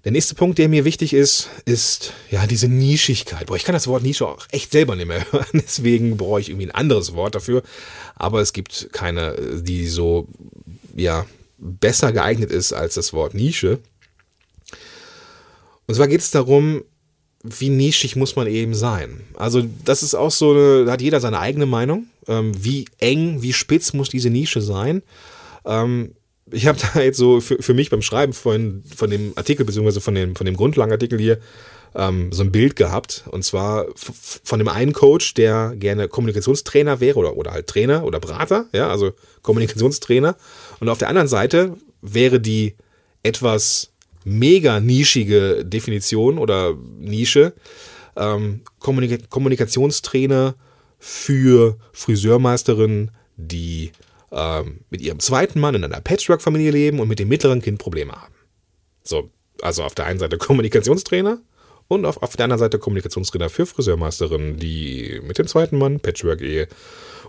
Der 0.05 0.13
nächste 0.13 0.35
Punkt, 0.35 0.59
der 0.59 0.69
mir 0.69 0.85
wichtig 0.85 1.15
ist, 1.15 1.49
ist 1.65 2.13
ja 2.31 2.47
diese 2.47 2.69
Nischigkeit. 2.69 3.47
Boah, 3.47 3.57
ich 3.57 3.65
kann 3.65 3.73
das 3.73 3.87
Wort 3.87 4.03
Nische 4.03 4.27
auch 4.27 4.47
echt 4.51 4.71
selber 4.73 4.97
nicht 4.97 5.07
mehr 5.07 5.25
hören, 5.33 5.47
deswegen 5.55 6.19
brauche 6.19 6.41
ich 6.41 6.51
irgendwie 6.51 6.67
ein 6.67 6.75
anderes 6.75 7.15
Wort 7.15 7.35
dafür. 7.35 7.63
Aber 8.15 8.41
es 8.41 8.53
gibt 8.53 8.91
keine, 8.93 9.35
die 9.63 9.87
so 9.87 10.29
ja 10.95 11.25
besser 11.57 12.13
geeignet 12.13 12.51
ist 12.51 12.75
als 12.75 12.95
das 12.95 13.15
Wort 13.15 13.33
Nische. 13.33 13.79
Und 15.87 15.95
zwar 15.95 16.09
geht 16.09 16.21
es 16.21 16.31
darum, 16.31 16.85
wie 17.45 17.69
nischig 17.69 18.17
muss 18.17 18.37
man 18.37 18.47
eben 18.47 18.75
sein? 18.75 19.21
Also, 19.35 19.63
das 19.85 20.03
ist 20.03 20.15
auch 20.15 20.31
so, 20.31 20.53
eine, 20.53 20.87
da 20.87 20.93
hat 20.93 21.03
jeder 21.03 21.21
seine 21.21 21.39
eigene 21.39 21.67
Meinung. 21.67 22.07
Ähm, 22.27 22.53
wie 22.59 22.87
eng, 22.99 23.43
wie 23.43 23.53
spitz 23.53 23.93
muss 23.93 24.09
diese 24.09 24.31
Nische 24.31 24.63
sein? 24.63 25.03
Ähm, 25.67 26.13
ich 26.51 26.67
habe 26.67 26.79
da 26.95 27.01
jetzt 27.03 27.19
so 27.19 27.41
für, 27.41 27.63
für 27.63 27.75
mich 27.75 27.91
beim 27.91 28.01
Schreiben 28.03 28.33
von, 28.33 28.83
von 28.97 29.11
dem 29.11 29.33
Artikel, 29.37 29.67
beziehungsweise 29.67 30.01
von 30.01 30.15
dem, 30.15 30.35
von 30.35 30.47
dem 30.47 30.57
Grundlagenartikel 30.57 31.19
hier, 31.19 31.39
ähm, 31.95 32.33
so 32.33 32.43
ein 32.43 32.51
Bild 32.51 32.77
gehabt. 32.77 33.25
Und 33.31 33.45
zwar 33.45 33.87
von 33.95 34.59
dem 34.59 34.69
einen 34.69 34.95
Coach, 34.95 35.35
der 35.35 35.75
gerne 35.77 36.09
Kommunikationstrainer 36.09 37.01
wäre 37.01 37.19
oder, 37.19 37.37
oder 37.37 37.53
halt 37.53 37.67
Trainer 37.67 38.05
oder 38.05 38.21
Berater, 38.21 38.67
ja, 38.73 38.89
also 38.89 39.13
Kommunikationstrainer. 39.43 40.35
Und 40.81 40.89
auf 40.89 40.99
der 40.99 41.09
anderen 41.09 41.29
Seite 41.29 41.77
wäre 42.01 42.41
die 42.41 42.75
etwas 43.23 43.91
mega 44.25 44.81
nischige 44.81 45.65
Definition 45.65 46.39
oder 46.39 46.75
Nische. 46.99 47.55
Ähm, 48.17 48.63
Kommunika 48.79 49.17
Kommunikationstrainer 49.29 50.55
für 50.99 51.77
Friseurmeisterinnen, 51.93 53.11
die 53.37 53.93
ähm, 54.33 54.81
mit 54.91 55.01
ihrem 55.01 55.21
zweiten 55.21 55.61
Mann 55.61 55.75
in 55.75 55.85
einer 55.85 56.01
Patchwork-Familie 56.01 56.71
leben 56.71 57.01
und 57.01 57.09
mit 57.09 57.19
dem 57.19 57.29
mittleren 57.29 57.61
Kind 57.61 57.79
Probleme 57.79 58.13
haben. 58.13 58.35
So, 59.03 59.31
also 59.63 59.83
auf 59.83 59.95
der 59.95 60.07
einen 60.07 60.19
Seite 60.19 60.39
Kommunikationstrainer 60.39 61.41
Und 61.89 62.07
auf, 62.07 62.23
auf 62.23 62.37
der 62.37 62.45
anderen 62.45 62.59
Seite 62.59 62.79
Kommunikationstrainer 62.79 63.51
für 63.51 63.67
Friseurmeisterinnen, 63.67 64.57
die 64.57 65.21
mit 65.23 65.39
dem 65.39 65.47
zweiten 65.47 65.77
Mann, 65.77 66.01
Patchwork-Ehe 66.01 66.69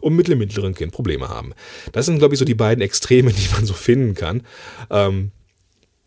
und 0.01 0.15
mit 0.15 0.27
dem 0.27 0.37
mittleren 0.37 0.73
Kind 0.73 0.93
Probleme 0.93 1.27
haben. 1.27 1.53
Das 1.91 2.05
sind, 2.05 2.19
glaube 2.19 2.35
ich, 2.35 2.39
so 2.39 2.45
die 2.45 2.55
beiden 2.55 2.81
Extreme, 2.81 3.33
die 3.33 3.49
man 3.53 3.65
so 3.65 3.73
finden 3.73 4.15
kann. 4.15 4.43
Ähm, 4.89 5.31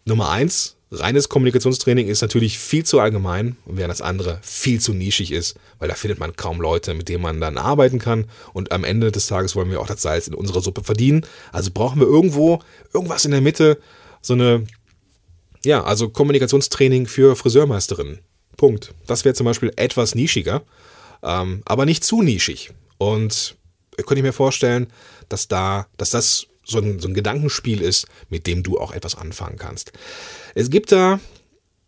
Nummer 0.05 0.31
eins, 0.31 0.78
reines 0.91 1.29
Kommunikationstraining 1.29 2.09
ist 2.09 2.23
natürlich 2.23 2.59
viel 2.59 2.85
zu 2.85 3.01
allgemein, 3.01 3.57
während 3.67 3.91
das 3.91 4.01
andere 4.01 4.39
viel 4.43 4.81
zu 4.81 4.95
nischig 4.95 5.33
ist, 5.33 5.57
weil 5.79 5.89
da 5.89 5.95
findet 5.95 6.19
man 6.19 6.37
kaum 6.37 6.61
Leute, 6.61 6.95
mit 6.95 7.09
denen 7.09 7.23
man 7.23 7.41
dann 7.41 7.59
arbeiten 7.59 7.99
kann. 7.99 8.27
Und 8.53 8.73
am 8.73 8.85
Ende 8.85 9.13
des 9.13 9.27
Tages 9.27 9.55
wollen 9.55 9.71
wir 9.71 9.81
auch 9.81 9.87
das 9.87 10.03
Salz 10.03 10.29
in 10.29 10.35
unserer 10.35 10.61
Suppe 10.61 10.83
verdienen. 10.83 11.27
Also 11.53 11.71
brauchen 11.73 12.01
wir 12.01 12.07
irgendwo 12.07 12.61
irgendwas 12.93 13.25
in 13.25 13.33
der 13.33 13.41
Mitte, 13.41 13.79
so 14.23 14.35
eine, 14.35 14.67
ja, 15.65 15.85
also 15.85 16.09
Kommunikationstraining 16.09 17.07
für 17.07 17.37
Friseurmeisterinnen. 17.37 18.21
Punkt. 18.57 18.95
Das 19.07 19.25
wäre 19.25 19.35
zum 19.35 19.45
Beispiel 19.45 19.73
etwas 19.77 20.15
nischiger, 20.15 20.63
ähm, 21.23 21.63
aber 21.65 21.85
nicht 21.87 22.03
zu 22.03 22.23
nischig. 22.23 22.73
Und 22.97 23.57
könnte 23.97 24.17
ich 24.17 24.23
mir 24.23 24.33
vorstellen, 24.33 24.89
dass 25.29 25.49
da, 25.49 25.87
dass 25.97 26.11
das 26.11 26.48
so 26.69 26.79
ein, 26.79 26.99
so 27.01 27.09
ein 27.09 27.15
Gedankenspiel 27.15 27.81
ist, 27.81 28.07
mit 28.29 28.47
dem 28.47 28.63
du 28.63 28.79
auch 28.79 28.93
etwas 28.93 29.15
anfangen 29.15 29.57
kannst. 29.57 29.93
Es 30.55 30.71
gibt 30.71 30.93
da 30.93 31.19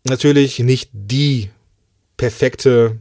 natürlich 0.03 0.59
nicht 0.59 0.89
die 0.93 1.49
perfekte 2.17 2.97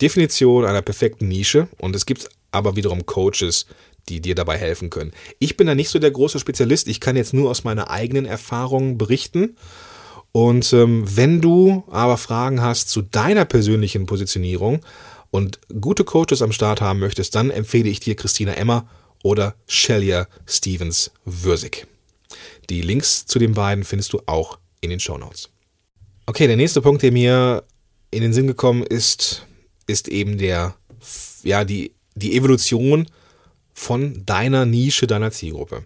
Definition 0.00 0.64
einer 0.64 0.82
perfekten 0.82 1.28
Nische 1.28 1.68
und 1.78 1.94
es 1.96 2.06
gibt 2.06 2.28
aber 2.50 2.76
wiederum 2.76 3.06
Coaches, 3.06 3.66
die 4.08 4.20
dir 4.20 4.34
dabei 4.34 4.56
helfen 4.56 4.90
können. 4.90 5.12
Ich 5.38 5.56
bin 5.56 5.66
da 5.66 5.74
nicht 5.74 5.90
so 5.90 5.98
der 5.98 6.10
große 6.10 6.38
Spezialist, 6.38 6.88
ich 6.88 7.00
kann 7.00 7.16
jetzt 7.16 7.34
nur 7.34 7.50
aus 7.50 7.64
meiner 7.64 7.90
eigenen 7.90 8.24
Erfahrung 8.24 8.98
berichten. 8.98 9.56
Und 10.32 10.72
ähm, 10.72 11.04
wenn 11.06 11.40
du 11.40 11.84
aber 11.90 12.16
Fragen 12.16 12.60
hast 12.60 12.90
zu 12.90 13.02
deiner 13.02 13.44
persönlichen 13.44 14.06
Positionierung 14.06 14.84
und 15.30 15.58
gute 15.80 16.04
Coaches 16.04 16.42
am 16.42 16.52
Start 16.52 16.80
haben 16.80 17.00
möchtest, 17.00 17.34
dann 17.34 17.50
empfehle 17.50 17.88
ich 17.88 18.00
dir 18.00 18.14
Christina 18.14 18.52
Emmer 18.52 18.88
oder 19.22 19.54
Shelia 19.66 20.26
Stevens 20.46 21.10
Würsig. 21.24 21.86
Die 22.70 22.82
Links 22.82 23.26
zu 23.26 23.38
den 23.38 23.54
beiden 23.54 23.84
findest 23.84 24.12
du 24.12 24.20
auch 24.26 24.58
in 24.80 24.90
den 24.90 25.00
Show 25.00 25.18
Notes. 25.18 25.48
Okay, 26.26 26.46
der 26.46 26.56
nächste 26.56 26.82
Punkt, 26.82 27.02
der 27.02 27.12
mir 27.12 27.64
in 28.10 28.22
den 28.22 28.32
Sinn 28.32 28.46
gekommen 28.46 28.82
ist, 28.82 29.46
ist 29.86 30.08
eben 30.08 30.38
der, 30.38 30.74
ja, 31.42 31.64
die, 31.64 31.92
die 32.14 32.36
Evolution 32.36 33.06
von 33.72 34.24
deiner 34.26 34.66
Nische, 34.66 35.06
deiner 35.06 35.30
Zielgruppe. 35.30 35.84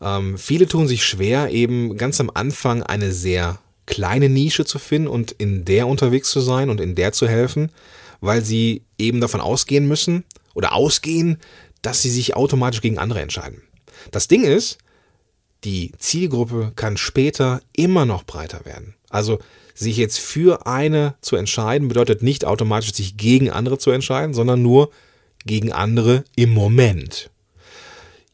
Ähm, 0.00 0.38
viele 0.38 0.68
tun 0.68 0.86
sich 0.86 1.04
schwer, 1.04 1.50
eben 1.50 1.96
ganz 1.96 2.20
am 2.20 2.30
Anfang 2.32 2.82
eine 2.82 3.12
sehr 3.12 3.58
kleine 3.86 4.28
Nische 4.28 4.64
zu 4.64 4.78
finden 4.78 5.08
und 5.08 5.32
in 5.32 5.64
der 5.64 5.86
unterwegs 5.86 6.30
zu 6.30 6.40
sein 6.40 6.70
und 6.70 6.80
in 6.80 6.94
der 6.94 7.12
zu 7.12 7.26
helfen, 7.26 7.70
weil 8.20 8.42
sie 8.42 8.82
eben 8.98 9.20
davon 9.20 9.40
ausgehen 9.40 9.86
müssen 9.88 10.24
oder 10.54 10.74
ausgehen, 10.74 11.38
dass 11.82 12.02
sie 12.02 12.10
sich 12.10 12.36
automatisch 12.36 12.80
gegen 12.80 12.98
andere 12.98 13.20
entscheiden. 13.20 13.62
Das 14.10 14.28
Ding 14.28 14.44
ist, 14.44 14.78
die 15.64 15.92
Zielgruppe 15.98 16.72
kann 16.76 16.96
später 16.96 17.60
immer 17.72 18.04
noch 18.06 18.24
breiter 18.24 18.64
werden. 18.64 18.94
Also 19.08 19.38
sich 19.74 19.96
jetzt 19.96 20.18
für 20.18 20.66
eine 20.66 21.14
zu 21.20 21.36
entscheiden, 21.36 21.88
bedeutet 21.88 22.22
nicht 22.22 22.44
automatisch 22.44 22.92
sich 22.92 23.16
gegen 23.16 23.50
andere 23.50 23.78
zu 23.78 23.90
entscheiden, 23.90 24.34
sondern 24.34 24.62
nur 24.62 24.90
gegen 25.44 25.72
andere 25.72 26.24
im 26.34 26.50
Moment. 26.50 27.30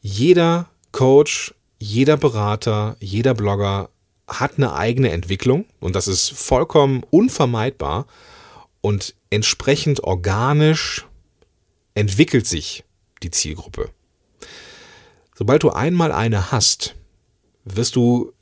Jeder 0.01 0.69
Coach, 0.91 1.53
jeder 1.79 2.17
Berater, 2.17 2.95
jeder 2.99 3.33
Blogger 3.33 3.89
hat 4.27 4.53
eine 4.57 4.73
eigene 4.73 5.11
Entwicklung 5.11 5.65
und 5.79 5.95
das 5.95 6.07
ist 6.07 6.31
vollkommen 6.31 7.03
unvermeidbar 7.09 8.07
und 8.81 9.15
entsprechend 9.29 10.03
organisch 10.03 11.05
entwickelt 11.93 12.47
sich 12.47 12.83
die 13.23 13.31
Zielgruppe. 13.31 13.89
Sobald 15.35 15.63
du 15.63 15.71
einmal 15.71 16.11
eine 16.11 16.51
hast, 16.51 16.95
wirst 17.65 17.95
du 17.95 18.33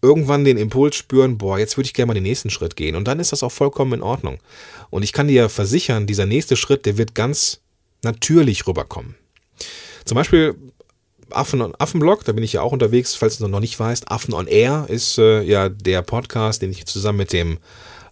irgendwann 0.00 0.44
den 0.44 0.56
Impuls 0.56 0.96
spüren, 0.96 1.38
boah, 1.38 1.58
jetzt 1.58 1.76
würde 1.76 1.86
ich 1.86 1.94
gerne 1.94 2.08
mal 2.08 2.14
den 2.14 2.22
nächsten 2.22 2.50
Schritt 2.50 2.76
gehen. 2.76 2.94
Und 2.94 3.08
dann 3.08 3.20
ist 3.20 3.32
das 3.32 3.42
auch 3.42 3.52
vollkommen 3.52 3.94
in 3.94 4.02
Ordnung. 4.02 4.38
Und 4.90 5.02
ich 5.02 5.12
kann 5.12 5.28
dir 5.28 5.48
versichern, 5.48 6.06
dieser 6.06 6.26
nächste 6.26 6.56
Schritt, 6.56 6.86
der 6.86 6.96
wird 6.98 7.14
ganz 7.14 7.60
natürlich 8.02 8.66
rüberkommen. 8.66 9.16
Zum 10.04 10.14
Beispiel 10.14 10.54
Affen 11.30 11.60
on 11.60 11.74
Affenblog, 11.78 12.24
da 12.24 12.32
bin 12.32 12.44
ich 12.44 12.54
ja 12.54 12.62
auch 12.62 12.72
unterwegs, 12.72 13.14
falls 13.14 13.38
du 13.38 13.48
noch 13.48 13.60
nicht 13.60 13.78
weißt. 13.78 14.10
Affen 14.10 14.32
on 14.32 14.46
Air 14.46 14.86
ist 14.88 15.18
äh, 15.18 15.42
ja 15.42 15.68
der 15.68 16.02
Podcast, 16.02 16.62
den 16.62 16.70
ich 16.70 16.86
zusammen 16.86 17.18
mit 17.18 17.32
dem 17.32 17.58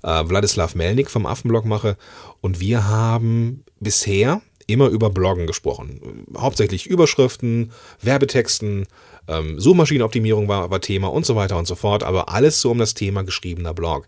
äh, 0.03 0.23
Wladislav 0.29 0.75
Melnik 0.75 1.11
vom 1.11 1.25
Affenblog 1.25 1.65
mache. 1.65 1.97
Und 2.41 2.61
wir 2.61 2.87
haben 2.89 3.65
bisher 3.81 4.43
immer 4.67 4.89
über 4.89 5.11
Bloggen 5.11 5.47
gesprochen. 5.47 6.27
Hauptsächlich 6.37 6.87
Überschriften, 6.87 7.73
Werbetexten, 8.03 8.87
ähm, 9.29 9.61
Suchmaschinenoptimierung 9.61 10.49
war, 10.49 10.71
war 10.71 10.81
Thema 10.81 11.09
und 11.09 11.27
so 11.27 11.37
weiter 11.37 11.57
und 11.57 11.67
so 11.67 11.75
fort, 11.75 12.03
aber 12.03 12.29
alles 12.29 12.61
so 12.61 12.71
um 12.71 12.79
das 12.79 12.95
Thema 12.95 13.23
geschriebener 13.23 13.75
Blog. 13.75 14.07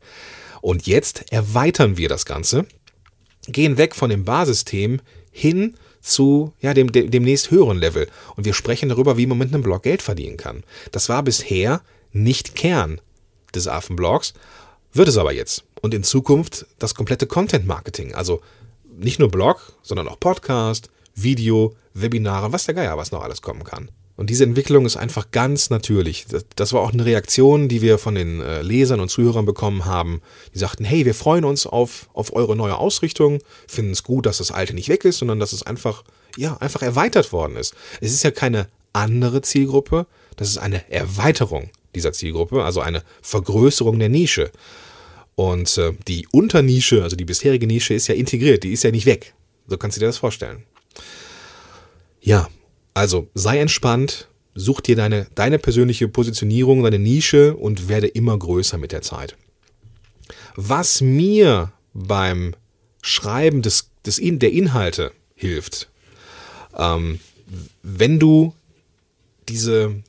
Und 0.61 0.87
jetzt 0.87 1.33
erweitern 1.33 1.97
wir 1.97 2.09
das 2.09 2.25
Ganze, 2.25 2.67
gehen 3.47 3.79
weg 3.79 3.95
von 3.95 4.11
dem 4.11 4.25
Basisthemen 4.25 5.03
hin 5.31 5.77
zu 6.01 6.53
ja, 6.61 6.75
dem, 6.75 6.91
dem 6.93 7.11
demnächst 7.11 7.51
höheren 7.51 7.79
Level. 7.79 8.09
Und 8.37 8.45
wir 8.45 8.55
sprechen 8.55 8.89
darüber, 8.89 9.17
wie 9.17 9.27
man 9.27 9.39
mit 9.39 9.53
einem 9.53 9.63
Blog 9.63 9.83
Geld 9.83 10.03
verdienen 10.03 10.37
kann. 10.37 10.65
Das 10.93 11.09
war 11.09 11.23
bisher 11.23 11.83
nicht 12.13 12.55
Kern 12.55 13.01
des 13.55 13.69
Affenblogs, 13.69 14.35
wird 14.93 15.09
es 15.09 15.17
aber 15.17 15.33
jetzt. 15.33 15.65
Und 15.81 15.95
in 15.95 16.03
Zukunft 16.03 16.67
das 16.79 16.95
komplette 16.95 17.27
Content 17.27 17.67
Marketing. 17.67 18.15
Also 18.15 18.41
nicht 18.99 19.19
nur 19.19 19.31
Blog, 19.31 19.73
sondern 19.83 20.09
auch 20.09 20.21
Podcast, 20.21 20.91
Video, 21.15 21.75
Webinare, 21.95 22.53
was 22.53 22.67
der 22.67 22.75
Geier, 22.75 22.97
was 22.97 23.13
noch 23.13 23.23
alles 23.23 23.43
kommen 23.43 23.65
kann. 23.65 23.91
Und 24.17 24.31
diese 24.31 24.43
Entwicklung 24.43 24.85
ist 24.85 24.97
einfach 24.97 25.31
ganz 25.31 25.71
natürlich. 25.71 26.27
Das, 26.57 26.73
war 26.73 26.81
auch 26.81 26.93
eine 26.93 27.05
Reaktion, 27.05 27.69
die 27.69 27.83
wir 27.83 27.99
von 27.99 28.17
den 28.17 28.41
äh, 28.41 28.63
Lesern 28.63 28.99
und 28.99 29.11
Zuhörern 29.11 29.47
bekommen 29.47 29.85
haben. 29.85 30.23
Die 30.55 30.59
sagten, 30.59 30.85
hey, 30.85 31.07
wir 31.07 31.15
freuen 31.15 31.45
uns 31.45 31.69
auf, 31.69 32.09
auf 32.15 32.33
eure 32.35 32.57
neue 32.57 32.77
Ausrichtung, 32.77 33.39
finden 33.69 33.93
es 33.93 34.03
gut, 34.03 34.27
dass 34.27 34.39
das 34.39 34.51
alte 34.51 34.75
nicht 34.75 34.89
weg 34.89 35.05
ist, 35.05 35.19
sondern 35.19 35.39
dass 35.39 35.53
es 35.53 35.63
einfach, 35.63 36.03
ja, 36.37 36.57
einfach 36.57 36.83
erweitert 36.83 37.33
worden 37.33 37.57
ist. 37.57 37.75
Es 38.01 38.13
ist 38.13 38.25
ja 38.25 38.33
keine 38.33 38.67
andere 38.93 39.41
Zielgruppe, 39.41 40.07
das 40.35 40.49
ist 40.49 40.59
eine 40.59 40.91
Erweiterung 40.91 41.71
dieser 41.95 42.13
Zielgruppe, 42.13 42.65
also 42.65 42.81
eine 42.81 43.03
Vergrößerung 43.23 44.01
der 44.01 44.09
Nische. 44.09 44.51
Und 45.39 45.79
äh, 45.79 45.93
die 46.09 46.27
Unternische, 46.33 47.05
also 47.05 47.15
die 47.15 47.25
bisherige 47.25 47.69
Nische, 47.69 47.95
ist 47.95 48.09
ja 48.09 48.17
integriert, 48.17 48.65
die 48.65 48.73
ist 48.73 48.83
ja 48.83 48.91
nicht 48.91 49.07
weg. 49.07 49.35
So 49.69 49.79
kannst 49.79 49.97
du 49.97 50.01
dir 50.01 50.07
das 50.07 50.19
vorstellen. 50.19 50.65
Ja, 52.21 52.49
also 52.93 53.29
sei 53.35 53.61
entspannt, 53.61 54.27
such 54.57 54.81
dir 54.81 54.97
deine, 54.97 55.29
deine 55.37 55.61
persönliche 55.61 56.09
Positionierung, 56.09 56.83
deine 56.83 56.99
Nische 56.99 57.55
und 57.55 57.89
werde 57.89 58.09
immer 58.09 58.37
größer 58.37 58.79
mit 58.79 58.91
der 58.91 59.03
Zeit. 59.03 59.37
Was 60.57 61.01
mir 61.01 61.71
beim 61.95 62.57
Schreiben 63.01 63.63
des, 63.63 63.91
des 64.05 64.19
In, 64.19 64.41
der 64.41 64.51
Inhalte 64.51 65.13
hilft, 65.37 65.89
ähm, 66.77 67.21
wenn 67.85 68.19
du 68.19 68.55
diese 69.49 70.03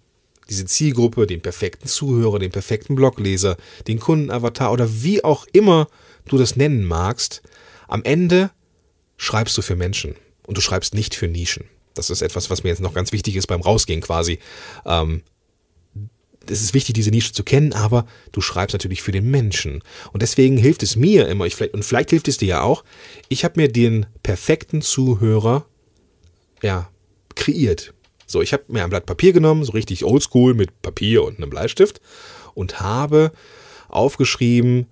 diese 0.50 0.66
Zielgruppe, 0.66 1.28
den 1.28 1.42
perfekten 1.42 1.88
Zuhörer, 1.88 2.40
den 2.40 2.52
perfekten 2.52 2.96
Blogleser, 2.96 3.58
den 3.88 4.00
Kundenavatar 4.00 4.72
oder 4.72 5.04
wie 5.04 5.24
auch 5.24 5.46
immer 5.54 5.88
du 6.28 6.38
das 6.38 6.56
nennen 6.56 6.86
magst, 6.86 7.42
am 7.88 8.04
Ende 8.04 8.52
schreibst 9.18 9.58
du 9.58 9.62
für 9.62 9.76
Menschen 9.76 10.16
und 10.44 10.58
du 10.58 10.62
schreibst 10.62 10.94
nicht 10.94 11.16
für 11.16 11.28
Nischen. 11.28 11.66
Das 11.94 12.10
ist 12.10 12.22
etwas, 12.22 12.50
was 12.50 12.64
mir 12.64 12.70
jetzt 12.70 12.82
noch 12.82 12.94
ganz 12.94 13.12
wichtig 13.12 13.36
ist 13.36 13.48
beim 13.48 13.62
Rausgehen 13.62 14.02
quasi. 14.02 14.40
Ähm, 14.86 15.24
es 16.48 16.62
ist 16.62 16.74
wichtig, 16.74 16.94
diese 16.94 17.12
Nische 17.12 17.34
zu 17.34 17.44
kennen, 17.44 17.74
aber 17.74 18.06
du 18.32 18.42
schreibst 18.42 18.74
natürlich 18.74 19.02
für 19.02 19.12
den 19.12 19.30
Menschen. 19.30 19.84
Und 20.12 20.22
deswegen 20.22 20.58
hilft 20.58 20.84
es 20.84 20.96
mir 20.96 21.28
immer, 21.28 21.46
ich, 21.46 21.60
und 21.74 21.84
vielleicht 21.84 22.10
hilft 22.10 22.28
es 22.28 22.38
dir 22.38 22.48
ja 22.48 22.62
auch, 22.62 22.84
ich 23.28 23.44
habe 23.44 23.60
mir 23.60 23.72
den 23.72 24.06
perfekten 24.24 24.82
Zuhörer 24.82 25.66
ja, 26.62 26.90
kreiert. 27.36 27.94
So, 28.30 28.44
ich 28.44 28.54
habe 28.54 28.64
mir 28.68 28.84
ein 28.84 28.92
Blatt 28.92 29.08
Papier 29.08 29.34
genommen, 29.34 29.64
so 29.64 29.72
richtig 29.72 30.06
oldschool 30.06 30.54
mit 30.54 30.84
Papier 30.84 31.24
und 31.24 31.38
einem 31.38 31.50
Bleistift 31.50 32.00
und 32.54 32.80
habe 32.80 33.32
aufgeschrieben, 33.88 34.86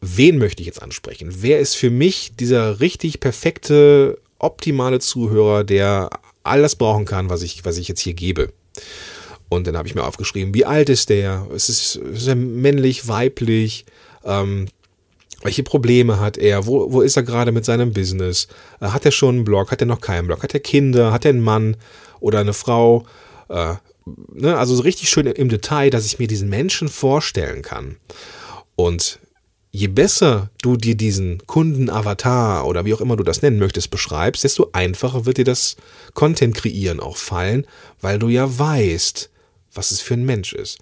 wen 0.00 0.38
möchte 0.38 0.62
ich 0.62 0.66
jetzt 0.66 0.80
ansprechen? 0.80 1.28
Wer 1.40 1.58
ist 1.58 1.74
für 1.74 1.90
mich 1.90 2.36
dieser 2.36 2.78
richtig 2.78 3.18
perfekte, 3.18 4.16
optimale 4.38 5.00
Zuhörer, 5.00 5.64
der 5.64 6.10
all 6.44 6.62
das 6.62 6.76
brauchen 6.76 7.04
kann, 7.04 7.30
was 7.30 7.42
ich, 7.42 7.64
was 7.64 7.78
ich 7.78 7.88
jetzt 7.88 8.00
hier 8.00 8.14
gebe? 8.14 8.52
Und 9.48 9.66
dann 9.66 9.76
habe 9.76 9.88
ich 9.88 9.96
mir 9.96 10.04
aufgeschrieben, 10.04 10.54
wie 10.54 10.64
alt 10.64 10.88
ist 10.88 11.10
der? 11.10 11.48
Ist, 11.52 11.68
ist 11.68 12.26
er 12.28 12.36
männlich, 12.36 13.08
weiblich? 13.08 13.86
Ähm, 14.24 14.68
welche 15.42 15.64
Probleme 15.64 16.20
hat 16.20 16.38
er? 16.38 16.66
Wo, 16.66 16.92
wo 16.92 17.00
ist 17.00 17.16
er 17.16 17.24
gerade 17.24 17.50
mit 17.50 17.64
seinem 17.64 17.92
Business? 17.92 18.46
Äh, 18.80 18.86
hat 18.86 19.04
er 19.04 19.10
schon 19.10 19.34
einen 19.34 19.44
Blog? 19.44 19.72
Hat 19.72 19.80
er 19.80 19.88
noch 19.88 20.00
keinen 20.00 20.28
Blog? 20.28 20.44
Hat 20.44 20.54
er 20.54 20.60
Kinder? 20.60 21.12
Hat 21.12 21.24
er 21.24 21.30
einen 21.30 21.40
Mann? 21.40 21.76
Oder 22.22 22.40
eine 22.40 22.52
Frau. 22.54 23.04
Äh, 23.48 23.74
ne? 24.32 24.56
Also 24.56 24.74
so 24.74 24.82
richtig 24.82 25.10
schön 25.10 25.26
im 25.26 25.48
Detail, 25.48 25.90
dass 25.90 26.06
ich 26.06 26.18
mir 26.18 26.28
diesen 26.28 26.48
Menschen 26.48 26.88
vorstellen 26.88 27.62
kann. 27.62 27.96
Und 28.76 29.18
je 29.70 29.88
besser 29.88 30.50
du 30.60 30.76
dir 30.76 30.94
diesen 30.94 31.46
Kundenavatar 31.46 32.66
oder 32.66 32.84
wie 32.84 32.94
auch 32.94 33.00
immer 33.00 33.16
du 33.16 33.24
das 33.24 33.42
nennen 33.42 33.58
möchtest 33.58 33.90
beschreibst, 33.90 34.44
desto 34.44 34.70
einfacher 34.72 35.26
wird 35.26 35.38
dir 35.38 35.44
das 35.44 35.76
Content 36.14 36.54
kreieren 36.54 37.00
auch 37.00 37.16
fallen, 37.16 37.66
weil 38.00 38.18
du 38.18 38.28
ja 38.28 38.58
weißt, 38.58 39.30
was 39.74 39.90
es 39.90 40.00
für 40.00 40.14
ein 40.14 40.24
Mensch 40.24 40.52
ist. 40.52 40.78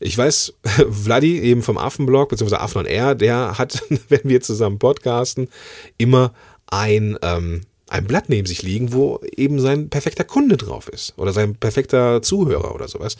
Ich 0.00 0.16
weiß, 0.16 0.54
Vladi 0.90 1.40
eben 1.40 1.62
vom 1.62 1.78
Affenblog, 1.78 2.28
beziehungsweise 2.28 2.60
Affen 2.60 2.78
und 2.78 2.86
R, 2.86 3.14
der 3.14 3.58
hat, 3.58 3.82
wenn 4.08 4.22
wir 4.24 4.40
zusammen 4.40 4.78
podcasten, 4.78 5.48
immer 5.96 6.32
ein, 6.66 7.18
ähm, 7.22 7.62
ein 7.88 8.06
Blatt 8.06 8.28
neben 8.28 8.46
sich 8.46 8.62
liegen, 8.62 8.92
wo 8.92 9.20
eben 9.36 9.60
sein 9.60 9.88
perfekter 9.88 10.24
Kunde 10.24 10.56
drauf 10.56 10.88
ist 10.88 11.14
oder 11.16 11.32
sein 11.32 11.56
perfekter 11.56 12.22
Zuhörer 12.22 12.74
oder 12.74 12.88
sowas. 12.88 13.16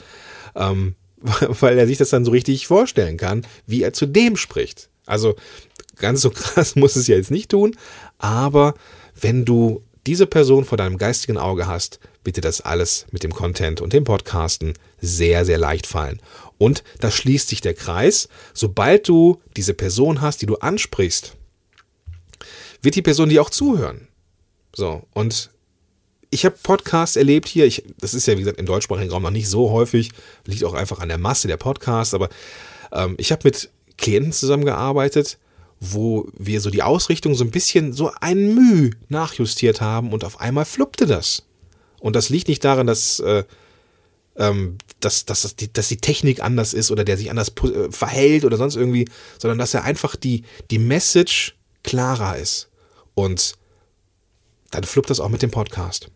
Ähm, 0.55 0.95
weil 1.21 1.79
er 1.79 1.87
sich 1.87 1.99
das 1.99 2.11
dann 2.11 2.25
so 2.25 2.31
richtig 2.31 2.67
vorstellen 2.67 3.17
kann, 3.17 3.47
wie 3.67 3.83
er 3.83 3.93
zu 3.93 4.07
dem 4.07 4.37
spricht. 4.37 4.89
Also 5.07 5.37
ganz 5.97 6.21
so 6.21 6.31
krass 6.35 6.77
muss 6.77 6.97
es 6.97 7.07
ja 7.07 7.17
jetzt 7.17 7.31
nicht 7.31 7.51
tun, 7.51 7.77
aber 8.19 8.75
wenn 9.21 9.45
du 9.45 9.83
diese 10.07 10.27
Person 10.27 10.65
vor 10.65 10.79
deinem 10.79 10.97
geistigen 10.97 11.37
Auge 11.37 11.67
hast, 11.67 11.99
wird 12.25 12.37
dir 12.37 12.43
das 12.43 12.61
alles 12.61 13.07
mit 13.11 13.25
dem 13.25 13.35
Content 13.35 13.81
und 13.81 13.93
dem 13.93 14.05
Podcasten 14.05 14.75
sehr, 15.01 15.45
sehr 15.45 15.59
leicht 15.59 15.87
fallen. 15.87 16.21
Und 16.57 16.83
da 17.01 17.11
schließt 17.11 17.49
sich 17.49 17.61
der 17.61 17.75
Kreis. 17.75 18.29
Sobald 18.55 19.09
du 19.09 19.41
diese 19.57 19.75
Person 19.75 20.21
hast, 20.21 20.41
die 20.41 20.47
du 20.47 20.57
ansprichst, 20.57 21.37
wird 22.83 22.95
die 22.95 23.03
Person 23.03 23.29
dir 23.29 23.43
auch 23.43 23.51
zuhören. 23.51 24.08
So, 24.79 25.03
und 25.12 25.51
ich 26.31 26.45
habe 26.45 26.55
Podcasts 26.62 27.17
erlebt 27.17 27.49
hier, 27.49 27.67
ich, 27.67 27.83
das 28.01 28.14
ist 28.14 28.29
ja 28.29 28.35
wie 28.35 28.43
gesagt 28.43 28.61
im 28.61 28.67
deutschsprachigen 28.67 29.11
Raum 29.11 29.25
noch 29.25 29.33
nicht 29.33 29.49
so 29.49 29.73
häufig, 29.73 30.12
liegt 30.45 30.62
auch 30.62 30.75
einfach 30.75 31.01
an 31.01 31.09
der 31.09 31.19
Masse 31.19 31.49
der 31.49 31.57
Podcasts, 31.57 32.14
aber 32.14 32.29
ähm, 32.93 33.17
ich 33.19 33.33
habe 33.33 33.41
mit 33.43 33.71
Klienten 33.97 34.31
zusammengearbeitet, 34.31 35.38
wo 35.81 36.29
wir 36.38 36.61
so 36.61 36.71
die 36.71 36.85
Ausrichtung 36.85 37.35
so 37.35 37.43
ein 37.43 37.51
bisschen 37.51 37.93
so 37.93 38.12
ein 38.21 38.55
Mühe 38.55 38.93
nachjustiert 39.09 39.81
haben 39.81 40.12
und 40.12 40.23
auf 40.23 40.38
einmal 40.38 40.64
fluppte 40.64 41.07
das. 41.07 41.43
Und 41.99 42.14
das 42.14 42.29
liegt 42.29 42.47
nicht 42.47 42.62
daran, 42.62 42.87
dass, 42.87 43.19
äh, 43.19 43.43
ähm, 44.37 44.79
dass, 45.01 45.25
dass, 45.25 45.43
dass, 45.43 45.57
die, 45.57 45.73
dass 45.73 45.88
die 45.88 45.97
Technik 45.97 46.41
anders 46.41 46.73
ist 46.73 46.93
oder 46.93 47.03
der 47.03 47.17
sich 47.17 47.31
anders 47.31 47.49
äh, 47.64 47.91
verhält 47.91 48.45
oder 48.45 48.57
sonst 48.57 48.77
irgendwie, 48.77 49.09
sondern 49.38 49.59
dass 49.59 49.75
er 49.75 49.83
einfach 49.83 50.14
die, 50.14 50.45
die 50.71 50.79
Message 50.79 51.57
klarer 51.83 52.37
ist. 52.37 52.69
Und 53.14 53.58
dann 54.71 54.85
fluppt 54.85 55.11
das 55.11 55.21
auch 55.21 55.29
mit 55.29 55.43
dem 55.43 55.51
Podcast. 55.51 56.09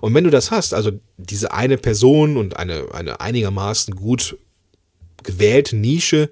Und 0.00 0.14
wenn 0.14 0.24
du 0.24 0.30
das 0.30 0.50
hast, 0.50 0.74
also 0.74 0.92
diese 1.16 1.52
eine 1.52 1.78
Person 1.78 2.36
und 2.36 2.56
eine, 2.56 2.92
eine 2.92 3.20
einigermaßen 3.20 3.94
gut 3.94 4.36
gewählte 5.22 5.76
Nische, 5.76 6.30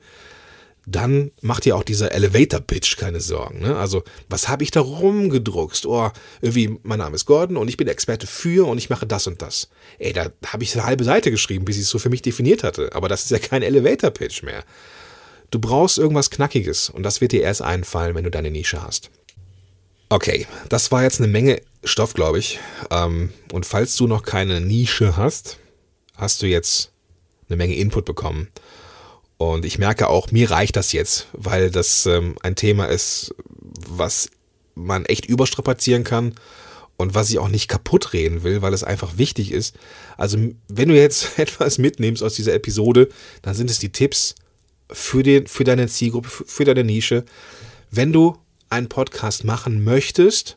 dann 0.87 1.31
macht 1.41 1.67
dir 1.67 1.77
auch 1.77 1.85
dieser 1.85 2.13
Elevator-Pitch 2.13 2.97
keine 2.97 3.21
Sorgen. 3.21 3.61
Ne? 3.61 3.77
Also, 3.77 4.03
was 4.29 4.49
habe 4.49 4.65
ich 4.65 4.71
da 4.71 4.81
rumgedruckst? 4.81 5.87
Oh, 5.87 6.11
irgendwie, 6.41 6.79
mein 6.83 6.99
Name 6.99 7.15
ist 7.15 7.27
Gordon 7.27 7.57
und 7.57 7.69
ich 7.69 7.77
bin 7.77 7.87
Experte 7.87 8.27
für 8.27 8.67
und 8.67 8.79
ich 8.79 8.91
mache 8.91 9.07
das 9.07 9.27
und 9.27 9.41
das. 9.43 9.69
Ey, 9.99 10.13
da 10.13 10.31
habe 10.47 10.65
ich 10.65 10.75
eine 10.75 10.87
halbe 10.87 11.05
Seite 11.05 11.31
geschrieben, 11.31 11.65
bis 11.65 11.77
ich 11.77 11.83
es 11.83 11.91
so 11.91 11.99
für 11.99 12.09
mich 12.09 12.23
definiert 12.23 12.65
hatte. 12.65 12.91
Aber 12.95 13.09
das 13.09 13.23
ist 13.23 13.31
ja 13.31 13.39
kein 13.39 13.63
Elevator-Pitch 13.63 14.43
mehr. 14.43 14.65
Du 15.51 15.59
brauchst 15.59 15.99
irgendwas 15.99 16.31
Knackiges 16.31 16.91
und 16.91 17.03
das 17.03 17.21
wird 17.21 17.33
dir 17.33 17.43
erst 17.43 17.63
einfallen, 17.63 18.15
wenn 18.15 18.25
du 18.25 18.31
deine 18.31 18.51
Nische 18.51 18.83
hast. 18.83 19.11
Okay, 20.13 20.49
das 20.69 20.91
war 20.91 21.05
jetzt 21.05 21.21
eine 21.21 21.29
Menge 21.29 21.63
Stoff, 21.85 22.15
glaube 22.15 22.41
ich. 22.41 22.59
Ähm, 22.91 23.33
und 23.53 23.65
falls 23.65 23.95
du 23.95 24.09
noch 24.09 24.25
keine 24.25 24.61
Nische 24.61 25.17
hast, 25.17 25.59
hast 26.17 26.43
du 26.43 26.47
jetzt 26.47 26.91
eine 27.49 27.57
Menge 27.57 27.77
Input 27.77 28.07
bekommen. 28.07 28.49
Und 29.39 29.65
ich 29.65 29.79
merke 29.79 30.09
auch, 30.09 30.33
mir 30.33 30.51
reicht 30.51 30.75
das 30.75 30.93
jetzt, 30.93 31.29
weil 31.33 31.71
das 31.71 32.07
ähm, 32.07 32.35
ein 32.43 32.57
Thema 32.57 32.87
ist, 32.87 33.33
was 33.89 34.31
man 34.75 35.05
echt 35.05 35.27
überstrapazieren 35.27 36.03
kann 36.03 36.35
und 36.97 37.15
was 37.15 37.31
ich 37.31 37.39
auch 37.39 37.49
nicht 37.49 37.69
kaputt 37.69 38.13
reden 38.13 38.43
will, 38.43 38.63
weil 38.63 38.75
es 38.75 38.83
einfach 38.83 39.17
wichtig 39.17 39.53
ist. 39.53 39.77
Also, 40.17 40.39
wenn 40.67 40.89
du 40.89 40.97
jetzt 40.97 41.29
etwas 41.39 41.79
mitnimmst 41.79 42.25
aus 42.25 42.35
dieser 42.35 42.55
Episode, 42.55 43.09
dann 43.43 43.55
sind 43.55 43.71
es 43.71 43.79
die 43.79 43.93
Tipps 43.93 44.35
für, 44.91 45.23
den, 45.23 45.47
für 45.47 45.63
deine 45.63 45.87
Zielgruppe, 45.87 46.29
für 46.29 46.65
deine 46.65 46.83
Nische. 46.83 47.25
Wenn 47.93 48.13
du 48.13 48.37
einen 48.71 48.89
Podcast 48.89 49.45
machen 49.45 49.85
möchtest, 49.85 50.57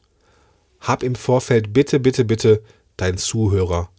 hab 0.80 1.04
im 1.04 1.16
Vorfeld 1.16 1.74
bitte, 1.74 2.00
bitte, 2.00 2.26
bitte 2.26 2.64
deinen 2.98 3.18
Zuhörer 3.18 3.90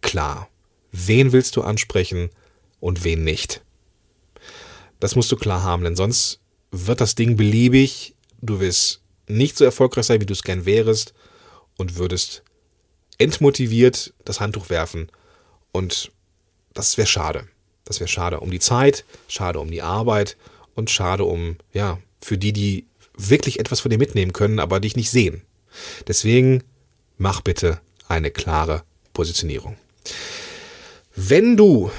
klar. 0.00 0.48
Wen 0.92 1.32
willst 1.32 1.56
du 1.56 1.62
ansprechen 1.62 2.30
und 2.80 3.04
wen 3.04 3.22
nicht? 3.22 3.62
Das 4.98 5.14
musst 5.14 5.30
du 5.30 5.36
klar 5.36 5.62
haben, 5.62 5.84
denn 5.84 5.96
sonst 5.96 6.40
wird 6.70 7.00
das 7.00 7.14
Ding 7.14 7.36
beliebig, 7.36 8.14
du 8.40 8.60
wirst 8.60 9.00
nicht 9.28 9.56
so 9.56 9.64
erfolgreich 9.64 10.06
sein, 10.06 10.20
wie 10.20 10.26
du 10.26 10.32
es 10.32 10.42
gern 10.42 10.64
wärst 10.66 11.14
und 11.76 11.96
würdest 11.96 12.42
entmotiviert 13.18 14.14
das 14.24 14.40
Handtuch 14.40 14.70
werfen 14.70 15.10
und 15.72 16.10
das 16.74 16.96
wäre 16.96 17.06
schade. 17.06 17.48
Das 17.84 18.00
wäre 18.00 18.08
schade 18.08 18.40
um 18.40 18.50
die 18.50 18.60
Zeit, 18.60 19.04
schade 19.28 19.58
um 19.58 19.70
die 19.70 19.82
Arbeit 19.82 20.36
und 20.74 20.90
schade 20.90 21.24
um, 21.24 21.56
ja, 21.72 21.98
für 22.20 22.38
die, 22.38 22.52
die 22.52 22.86
wirklich 23.28 23.60
etwas 23.60 23.80
von 23.80 23.90
dir 23.90 23.98
mitnehmen 23.98 24.32
können, 24.32 24.58
aber 24.58 24.80
dich 24.80 24.96
nicht 24.96 25.10
sehen. 25.10 25.42
Deswegen 26.08 26.62
mach 27.18 27.40
bitte 27.40 27.80
eine 28.08 28.30
klare 28.30 28.82
Positionierung. 29.12 29.76
Wenn 31.14 31.56
du 31.56 31.90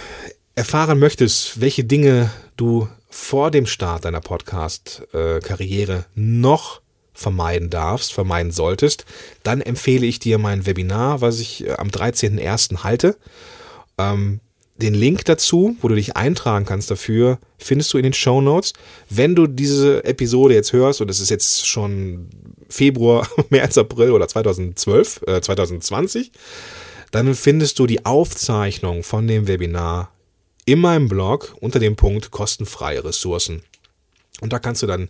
erfahren 0.55 0.99
möchtest, 0.99 1.61
welche 1.61 1.83
Dinge 1.83 2.31
du 2.57 2.87
vor 3.09 3.51
dem 3.51 3.65
Start 3.65 4.05
deiner 4.05 4.21
Podcast-Karriere 4.21 6.05
noch 6.15 6.81
vermeiden 7.13 7.69
darfst, 7.69 8.13
vermeiden 8.13 8.51
solltest, 8.51 9.05
dann 9.43 9.61
empfehle 9.61 10.05
ich 10.05 10.19
dir 10.19 10.37
mein 10.37 10.65
Webinar, 10.65 11.21
was 11.21 11.39
ich 11.39 11.65
äh, 11.67 11.73
am 11.73 11.89
13.01. 11.89 12.83
halte. 12.83 13.17
Ähm, 13.97 14.39
den 14.81 14.93
Link 14.93 15.25
dazu, 15.25 15.75
wo 15.81 15.87
du 15.87 15.95
dich 15.95 16.15
eintragen 16.15 16.65
kannst 16.65 16.91
dafür, 16.91 17.39
findest 17.57 17.93
du 17.93 17.97
in 17.97 18.03
den 18.03 18.13
Show 18.13 18.41
Notes. 18.41 18.73
Wenn 19.09 19.35
du 19.35 19.47
diese 19.47 20.03
Episode 20.03 20.53
jetzt 20.53 20.73
hörst, 20.73 21.01
und 21.01 21.09
es 21.09 21.19
ist 21.19 21.29
jetzt 21.29 21.67
schon 21.67 22.29
Februar, 22.69 23.27
März, 23.49 23.77
April 23.77 24.11
oder 24.11 24.27
2012, 24.27 25.21
äh, 25.27 25.41
2020, 25.41 26.31
dann 27.11 27.35
findest 27.35 27.79
du 27.79 27.87
die 27.87 28.05
Aufzeichnung 28.05 29.03
von 29.03 29.27
dem 29.27 29.47
Webinar 29.47 30.11
in 30.65 30.79
meinem 30.79 31.07
Blog 31.07 31.55
unter 31.59 31.79
dem 31.79 31.95
Punkt 31.95 32.31
kostenfreie 32.31 33.03
Ressourcen. 33.03 33.63
Und 34.41 34.53
da 34.53 34.59
kannst 34.59 34.81
du 34.81 34.87
dann 34.87 35.09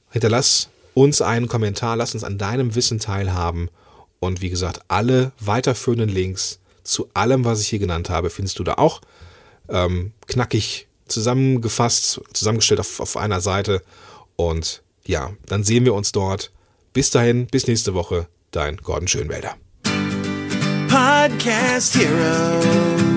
hinterlass 0.10 0.70
uns 0.96 1.22
einen 1.22 1.48
Kommentar, 1.48 1.96
lass 1.96 2.16
uns 2.16 2.24
an 2.24 2.40
deinem 2.40 2.74
Wissen 2.74 3.00
teilhaben 3.00 3.70
und 4.20 4.42
wie 4.42 4.50
gesagt, 4.50 4.82
alle 4.88 5.32
weiterführenden 5.40 6.10
Links 6.10 6.60
zu 6.84 7.10
allem, 7.14 7.46
was 7.46 7.62
ich 7.62 7.68
hier 7.68 7.80
genannt 7.80 8.10
habe, 8.10 8.32
findest 8.32 8.58
du 8.58 8.64
da 8.64 8.74
auch 8.76 9.02
ähm, 9.70 10.14
knackig 10.26 10.88
zusammengefasst, 11.08 12.22
zusammengestellt 12.34 12.80
auf, 12.80 13.00
auf 13.00 13.16
einer 13.16 13.42
Seite 13.42 13.84
und 14.36 14.82
ja, 15.06 15.32
dann 15.46 15.64
sehen 15.64 15.86
wir 15.86 15.94
uns 15.94 16.12
dort. 16.12 16.52
Bis 16.94 17.12
dahin, 17.12 17.48
bis 17.48 17.68
nächste 17.68 17.94
Woche, 17.94 18.28
dein 18.52 18.78
Gordon 18.78 19.08
Schönwälder. 19.08 19.56
Podcast 20.90 21.96
Heroes. 21.96 23.17